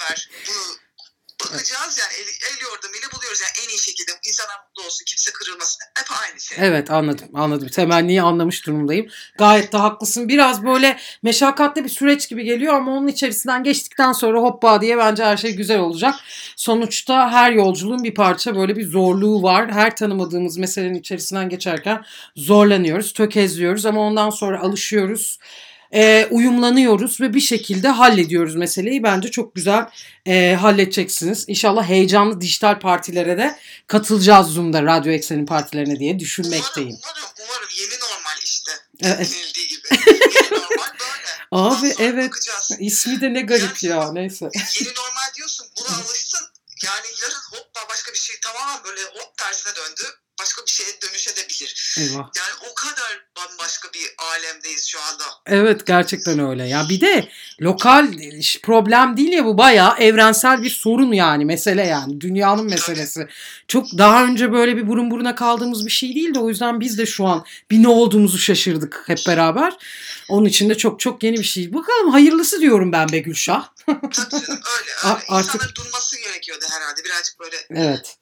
bakacağız 1.89 1.99
yani 1.99 2.13
el, 2.21 2.29
el 2.51 2.63
yordamıyla 2.63 3.09
buluyoruz 3.15 3.41
yani 3.41 3.67
en 3.67 3.69
iyi 3.69 3.79
şekilde 3.79 4.13
insanlar 4.29 4.57
mutlu 4.67 4.87
olsun 4.87 5.05
kimse 5.07 5.33
kırılmasın 5.33 5.79
hep 5.99 6.07
aynı 6.23 6.41
şey. 6.41 6.59
Evet 6.61 6.91
anladım 6.91 7.29
anladım. 7.35 7.69
Temenniyi 7.69 8.23
anlamış 8.23 8.67
durumdayım. 8.67 9.07
Gayet 9.39 9.73
de 9.73 9.77
haklısın. 9.77 10.29
Biraz 10.29 10.65
böyle 10.65 10.99
meşakkatli 11.23 11.85
bir 11.85 11.89
süreç 11.89 12.29
gibi 12.29 12.45
geliyor 12.45 12.75
ama 12.75 12.93
onun 12.93 13.07
içerisinden 13.07 13.63
geçtikten 13.63 14.13
sonra 14.13 14.41
hoppa 14.41 14.81
diye 14.81 14.99
bence 14.99 15.25
her 15.25 15.37
şey 15.37 15.57
güzel 15.57 15.79
olacak. 15.79 16.15
Sonuçta 16.57 17.31
her 17.31 17.53
yolculuğun 17.53 18.05
bir 18.05 18.15
parça 18.15 18.57
böyle 18.57 18.77
bir 18.77 18.87
zorluğu 18.87 19.43
var. 19.43 19.73
Her 19.73 19.97
tanımadığımız 19.97 20.57
meselenin 20.57 20.95
içerisinden 20.95 21.49
geçerken 21.49 22.05
zorlanıyoruz, 22.37 23.13
tökezliyoruz 23.13 23.87
ama 23.87 24.01
ondan 24.01 24.31
sonra 24.31 24.61
alışıyoruz. 24.61 25.39
E, 25.95 26.29
uyumlanıyoruz 26.31 27.21
ve 27.21 27.35
bir 27.35 27.41
şekilde 27.41 27.89
hallediyoruz 27.89 28.57
meseleyi. 28.57 29.03
Bence 29.03 29.31
çok 29.31 29.55
güzel 29.55 29.87
e, 30.27 30.55
halledeceksiniz. 30.61 31.45
İnşallah 31.49 31.89
heyecanlı 31.89 32.41
dijital 32.41 32.81
partilere 32.81 33.39
de 33.39 33.59
katılacağız 33.87 34.47
Zoom'da 34.47 34.83
Radyo 34.83 35.13
Eksen'in 35.13 35.47
partilerine 35.47 35.99
diye 35.99 36.19
düşünmekteyim. 36.19 36.89
Umarım, 36.89 37.23
umarım, 37.39 37.49
umarım 37.49 37.69
yeni 37.81 38.01
normal 38.01 38.39
işte. 38.45 38.73
Evet. 39.03 39.19
Denildiği 39.19 39.69
gibi. 39.69 39.89
Yeni 39.91 40.53
normal 40.53 40.93
böyle. 41.01 41.29
Abi 41.53 41.95
evet. 41.99 42.31
Bakacağız. 42.31 42.73
İsmi 42.79 43.21
de 43.21 43.35
ne 43.35 43.41
garip 43.41 43.83
ya 43.83 44.13
neyse. 44.13 44.49
Yeni 44.55 44.89
normal 45.03 45.35
diyorsun 45.37 45.67
buna 45.81 45.97
alışsın. 45.97 46.47
Yani 46.85 47.07
yarın 47.23 47.43
hoppa 47.53 47.81
başka 47.91 48.13
bir 48.13 48.19
şey 48.19 48.37
tamamen 48.43 48.85
böyle 48.85 49.01
hop 49.03 49.39
tersine 49.39 49.73
döndü. 49.77 50.03
Başka 50.41 50.63
bir 50.67 50.71
şeye 50.71 50.89
dönüşebilir. 51.03 51.95
Eyvah. 51.99 52.29
Yani 52.37 52.71
o 52.71 52.75
kadar 52.75 53.25
bambaşka 53.37 53.89
bir 53.95 54.15
alemdeyiz 54.19 54.87
şu 54.87 54.99
anda. 55.01 55.25
Evet 55.47 55.87
gerçekten 55.87 56.39
öyle. 56.51 56.69
Ya 56.69 56.87
bir 56.89 57.01
de 57.01 57.29
lokal 57.61 58.07
problem 58.63 59.17
değil 59.17 59.33
ya 59.33 59.45
bu 59.45 59.59
bayağı 59.59 59.99
evrensel 59.99 60.63
bir 60.63 60.71
sorun 60.71 61.13
yani 61.13 61.45
mesele 61.45 61.87
yani 61.87 62.21
dünyanın 62.21 62.65
meselesi. 62.65 63.29
Çok 63.69 63.87
daha 63.99 64.25
önce 64.25 64.53
böyle 64.53 64.77
bir 64.77 64.89
burun 64.89 65.11
buruna 65.11 65.35
kaldığımız 65.35 65.87
bir 65.87 65.91
şey 65.91 66.15
değildi. 66.15 66.39
O 66.39 66.49
yüzden 66.49 66.81
biz 66.81 66.99
de 66.99 67.07
şu 67.07 67.27
an 67.27 67.45
bir 67.71 67.83
ne 67.83 67.89
olduğumuzu 67.89 68.39
şaşırdık 68.39 69.03
hep 69.07 69.19
beraber. 69.27 69.77
Onun 70.29 70.47
için 70.47 70.71
de 70.71 70.77
çok 70.77 71.01
çok 71.01 71.23
yeni 71.23 71.37
bir 71.39 71.45
şey. 71.45 71.75
Bakalım 71.75 72.11
hayırlısı 72.11 72.61
diyorum 72.61 72.93
ben 72.93 73.09
be 73.13 73.19
Gülşah. 73.19 73.69
Tabii 73.87 73.97
öyle. 74.35 74.47
öyle. 74.51 74.93
Artık- 75.05 75.31
İnsanların 75.31 75.75
durması 75.75 76.19
gerekiyordu 76.21 76.65
herhalde. 76.71 77.05
Birazcık 77.05 77.41
böyle 77.41 77.57
Evet. 77.71 78.17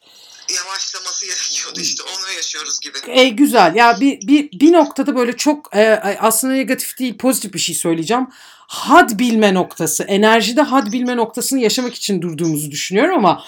Yavaşlaması 0.55 1.27
gerekiyordu 1.27 1.81
işte. 1.81 2.03
Onu 2.03 2.33
yaşıyoruz 2.37 2.81
gibi. 2.81 2.99
E, 3.07 3.29
güzel. 3.29 3.75
Ya 3.75 4.01
bir, 4.01 4.21
bir, 4.21 4.61
bir 4.61 4.73
noktada 4.73 5.17
böyle 5.17 5.37
çok 5.37 5.77
e, 5.77 5.89
aslında 6.21 6.53
negatif 6.53 6.99
değil 6.99 7.19
pozitif 7.19 7.55
bir 7.55 7.59
şey 7.59 7.75
söyleyeceğim. 7.75 8.27
Had 8.69 9.19
bilme 9.19 9.55
noktası, 9.55 10.03
enerjide 10.03 10.63
had 10.63 10.93
bilme 10.93 11.17
noktasını 11.17 11.61
yaşamak 11.61 11.95
için 11.95 12.23
durduğumuzu 12.23 12.71
düşünüyorum 12.71 13.19
ama 13.19 13.45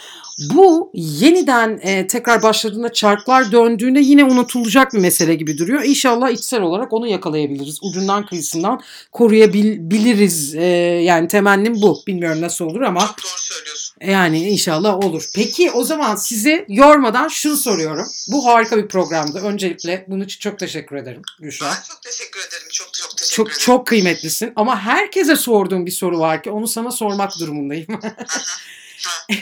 bu 0.55 0.91
yeniden 0.95 1.81
e, 1.83 2.07
tekrar 2.07 2.43
başladığında 2.43 2.93
çarklar 2.93 3.53
döndüğünde 3.53 4.01
yine 4.01 4.25
unutulacak 4.25 4.95
bir 4.95 4.99
mesele 4.99 5.35
gibi 5.35 5.59
duruyor. 5.59 5.85
İnşallah 5.85 6.31
içsel 6.31 6.63
olarak 6.63 6.93
onu 6.93 7.07
yakalayabiliriz. 7.07 7.79
Ucundan 7.83 8.27
kıyısından 8.27 8.81
koruyabiliriz. 9.13 10.55
E, 10.55 10.65
yani 11.05 11.29
temennim 11.29 11.83
bu. 11.83 12.03
Bilmiyorum 12.07 12.41
nasıl 12.41 12.65
olur 12.65 12.81
ama 12.81 13.01
Çok 13.01 13.19
doğru 13.19 13.41
söylüyorsun. 13.41 13.78
Yani 14.01 14.49
inşallah 14.49 14.95
olur. 14.95 15.25
Peki 15.35 15.71
o 15.71 15.85
zaman 15.85 16.17
sizi 16.17 16.65
yormadan 16.69 17.29
şunu 17.29 17.57
soruyorum. 17.57 18.07
Bu 18.29 18.47
harika 18.47 18.77
bir 18.77 18.89
programdı. 18.89 19.39
Öncelikle 19.41 20.05
bunun 20.09 20.25
için 20.25 20.41
çok 20.41 20.59
teşekkür 20.59 20.97
ederim 20.97 21.23
Gülşah. 21.41 21.77
Ben 21.77 21.83
çok 21.95 22.03
teşekkür 22.03 22.41
ederim. 22.41 22.69
Çok 22.73 22.95
çok 22.95 23.17
teşekkür 23.17 23.37
Çok 23.37 23.47
ederim. 23.49 23.61
çok 23.61 23.87
kıymetlisin 23.87 24.53
ama 24.57 24.81
herkese 24.81 25.37
sorduğum 25.37 25.87
bir 25.87 25.91
soru 25.91 26.19
var 26.19 26.43
ki 26.43 26.51
onu 26.51 26.69
sana 26.69 26.91
sormak 26.91 27.39
durumundayım. 27.41 27.87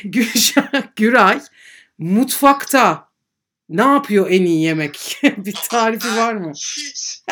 Gülşah 0.04 0.72
Güray 0.96 1.40
mutfakta 1.98 3.08
ne 3.68 3.82
yapıyor 3.82 4.26
en 4.30 4.42
iyi 4.42 4.62
yemek? 4.62 5.20
bir 5.36 5.54
tarifi 5.70 6.16
var 6.16 6.34
mı? 6.34 6.52
Hiç. 6.54 7.22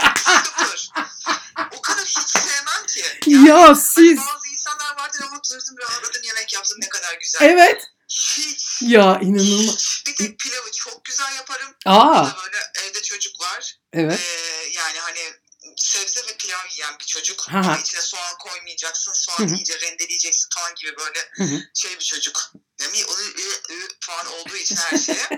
O 1.78 1.80
kadar 1.82 2.04
hiç 2.04 2.18
sevmem 2.28 2.86
ki. 2.88 3.00
Ya 3.48 3.62
hani 3.62 3.76
siz 3.76 4.18
bazı 4.18 4.43
insanlar 4.64 4.96
vardır 4.96 5.20
ama 5.22 5.40
durdum 5.50 5.78
rahatladın 5.78 6.22
yemek 6.22 6.52
yaptın 6.52 6.78
ne 6.80 6.88
kadar 6.88 7.14
güzel. 7.14 7.40
evet 7.42 7.82
Hiç. 8.08 8.82
ya 8.82 9.18
inanılmaz. 9.22 10.02
Bir 10.06 10.16
tek 10.16 10.38
pilavı 10.38 10.72
çok 10.72 11.04
güzel 11.04 11.34
yaparım. 11.36 11.74
Aa 11.86 12.30
böyle 12.44 12.58
evde 12.84 13.02
çocuk 13.02 13.40
var. 13.40 13.78
evet. 13.92 14.20
Ee, 14.20 14.68
yani 14.72 14.98
hani 14.98 15.32
sebze 15.76 16.20
ve 16.26 16.36
pilav 16.36 16.66
yiyen 16.72 16.98
bir 17.00 17.04
çocuk. 17.04 17.48
Ha 17.48 17.58
ha. 17.58 17.58
Ama 17.58 17.78
içine 17.78 18.00
soğan 18.00 18.38
koymayacaksın. 18.38 19.12
Soğan 19.12 19.38
Hı 19.38 19.42
hı. 19.52 19.54
iyice 19.56 19.80
rendeleyeceksin 19.80 20.48
falan 20.54 20.74
gibi 20.74 20.96
böyle 20.96 21.18
Hı 21.32 21.44
hı. 21.44 21.62
şey 21.74 21.98
bir 21.98 22.04
çocuk. 22.04 22.52
Yani 22.80 23.04
onu 23.04 23.20
ı, 23.20 23.74
ı 23.74 23.88
falan 24.00 24.26
olduğu 24.26 24.56
için 24.56 24.76
her 24.76 24.98
şeye. 24.98 25.28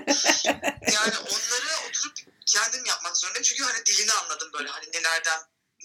yani 0.93 1.17
onları 1.17 1.87
oturup 1.89 2.17
kendim 2.45 2.85
yapmak 2.85 3.17
zorundayım. 3.17 3.43
Çünkü 3.43 3.63
hani 3.63 3.85
dilini 3.85 4.11
anladım 4.13 4.49
böyle 4.53 4.69
hani 4.69 4.85
nelerden 4.93 5.39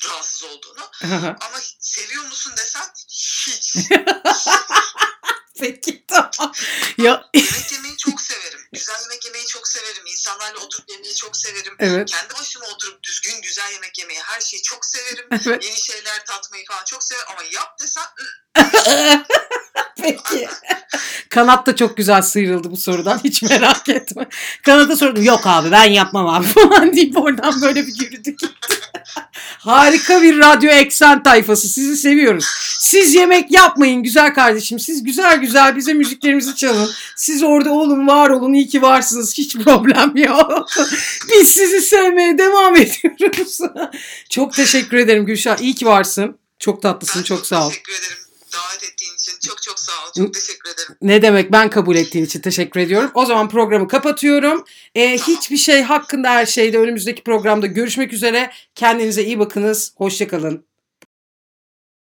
rahatsız 0.08 0.44
olduğunu. 0.44 0.90
Ama 1.40 1.58
seviyor 1.80 2.24
musun 2.24 2.52
desen 2.56 2.92
hiç. 3.08 3.76
Peki 5.60 6.04
tamam. 6.08 6.52
Ya 6.98 7.30
yemek 7.34 7.72
yemeyi 7.72 7.96
çok 7.96 8.20
severim. 8.20 8.60
Güzel 8.72 9.00
yemek 9.02 9.24
yemeyi 9.24 9.46
çok 9.46 9.68
severim. 9.68 10.06
İnsanlarla 10.06 10.60
oturup 10.60 10.90
yemeyi 10.90 11.14
çok 11.14 11.36
severim. 11.36 11.76
evet. 11.78 12.10
Kendi 12.10 12.34
başıma 12.34 12.66
oturup 12.66 13.02
düzgün 13.02 13.42
güzel 13.42 13.72
yemek 13.72 13.98
yemeyi 13.98 14.20
her 14.20 14.40
şeyi 14.40 14.62
çok 14.62 14.86
severim. 14.86 15.26
Evet. 15.30 15.64
Yeni 15.64 15.80
şeyler 15.80 16.24
tatmayı 16.24 16.64
falan 16.66 16.84
çok 16.84 17.04
severim. 17.04 17.26
Ama 17.32 17.42
yap 17.52 17.78
desen 17.80 18.04
Peki. 20.02 20.48
Kanat 21.30 21.66
da 21.66 21.76
çok 21.76 21.96
güzel 21.96 22.22
sıyrıldı 22.22 22.70
bu 22.70 22.76
sorudan. 22.76 23.20
Hiç 23.24 23.42
merak 23.42 23.88
etme. 23.88 24.28
Kanat'a 24.64 24.96
sordum. 24.96 25.22
Yok 25.22 25.46
abi 25.46 25.70
ben 25.70 25.84
yapmam 25.84 26.26
abi 26.28 26.46
falan 26.46 26.92
deyip 26.96 27.18
oradan 27.18 27.62
böyle 27.62 27.86
bir 27.86 28.00
yürüdü 28.00 28.30
gitti. 28.30 28.91
Harika 29.58 30.22
bir 30.22 30.38
radyo 30.38 30.70
eksen 30.70 31.22
tayfası. 31.22 31.68
Sizi 31.68 31.96
seviyoruz. 31.96 32.44
Siz 32.78 33.14
yemek 33.14 33.50
yapmayın 33.50 34.02
güzel 34.02 34.34
kardeşim. 34.34 34.78
Siz 34.78 35.04
güzel 35.04 35.36
güzel 35.36 35.76
bize 35.76 35.94
müziklerimizi 35.94 36.56
çalın. 36.56 36.90
Siz 37.16 37.42
orada 37.42 37.72
olun 37.72 38.06
var 38.06 38.30
olun. 38.30 38.52
iyi 38.52 38.68
ki 38.68 38.82
varsınız. 38.82 39.38
Hiç 39.38 39.56
problem 39.56 40.16
yok. 40.16 40.66
Biz 41.32 41.48
sizi 41.48 41.80
sevmeye 41.80 42.38
devam 42.38 42.76
ediyoruz. 42.76 43.58
çok 44.30 44.54
teşekkür 44.54 44.96
ederim 44.96 45.26
Gülşah. 45.26 45.58
İyi 45.58 45.74
ki 45.74 45.86
varsın. 45.86 46.38
Çok 46.58 46.82
tatlısın. 46.82 47.20
ben 47.20 47.24
Çok 47.24 47.46
sağ 47.46 47.66
ol. 47.66 47.70
Teşekkür 47.70 47.92
ederim 47.92 48.22
davet 48.52 48.82
ettiğin 48.84 49.01
için. 49.22 49.50
Çok 49.50 49.62
çok 49.62 49.80
sağ 49.80 49.92
ol. 49.92 50.24
Çok 50.24 50.34
teşekkür 50.34 50.70
ederim. 50.70 50.96
Ne 51.02 51.22
demek 51.22 51.52
ben 51.52 51.70
kabul 51.70 51.96
ettiğin 51.96 52.24
için 52.24 52.40
teşekkür 52.40 52.80
ediyorum. 52.80 53.10
O 53.14 53.26
zaman 53.26 53.48
programı 53.48 53.88
kapatıyorum. 53.88 54.64
Ee, 54.94 55.16
Tamam. 55.16 55.36
hiçbir 55.36 55.56
şey 55.56 55.82
hakkında 55.82 56.30
her 56.30 56.46
şeyde 56.46 56.78
önümüzdeki 56.78 57.22
programda 57.22 57.66
görüşmek 57.66 58.12
üzere. 58.12 58.50
Kendinize 58.74 59.24
iyi 59.24 59.38
bakınız. 59.38 59.92
Hoşçakalın. 59.96 60.71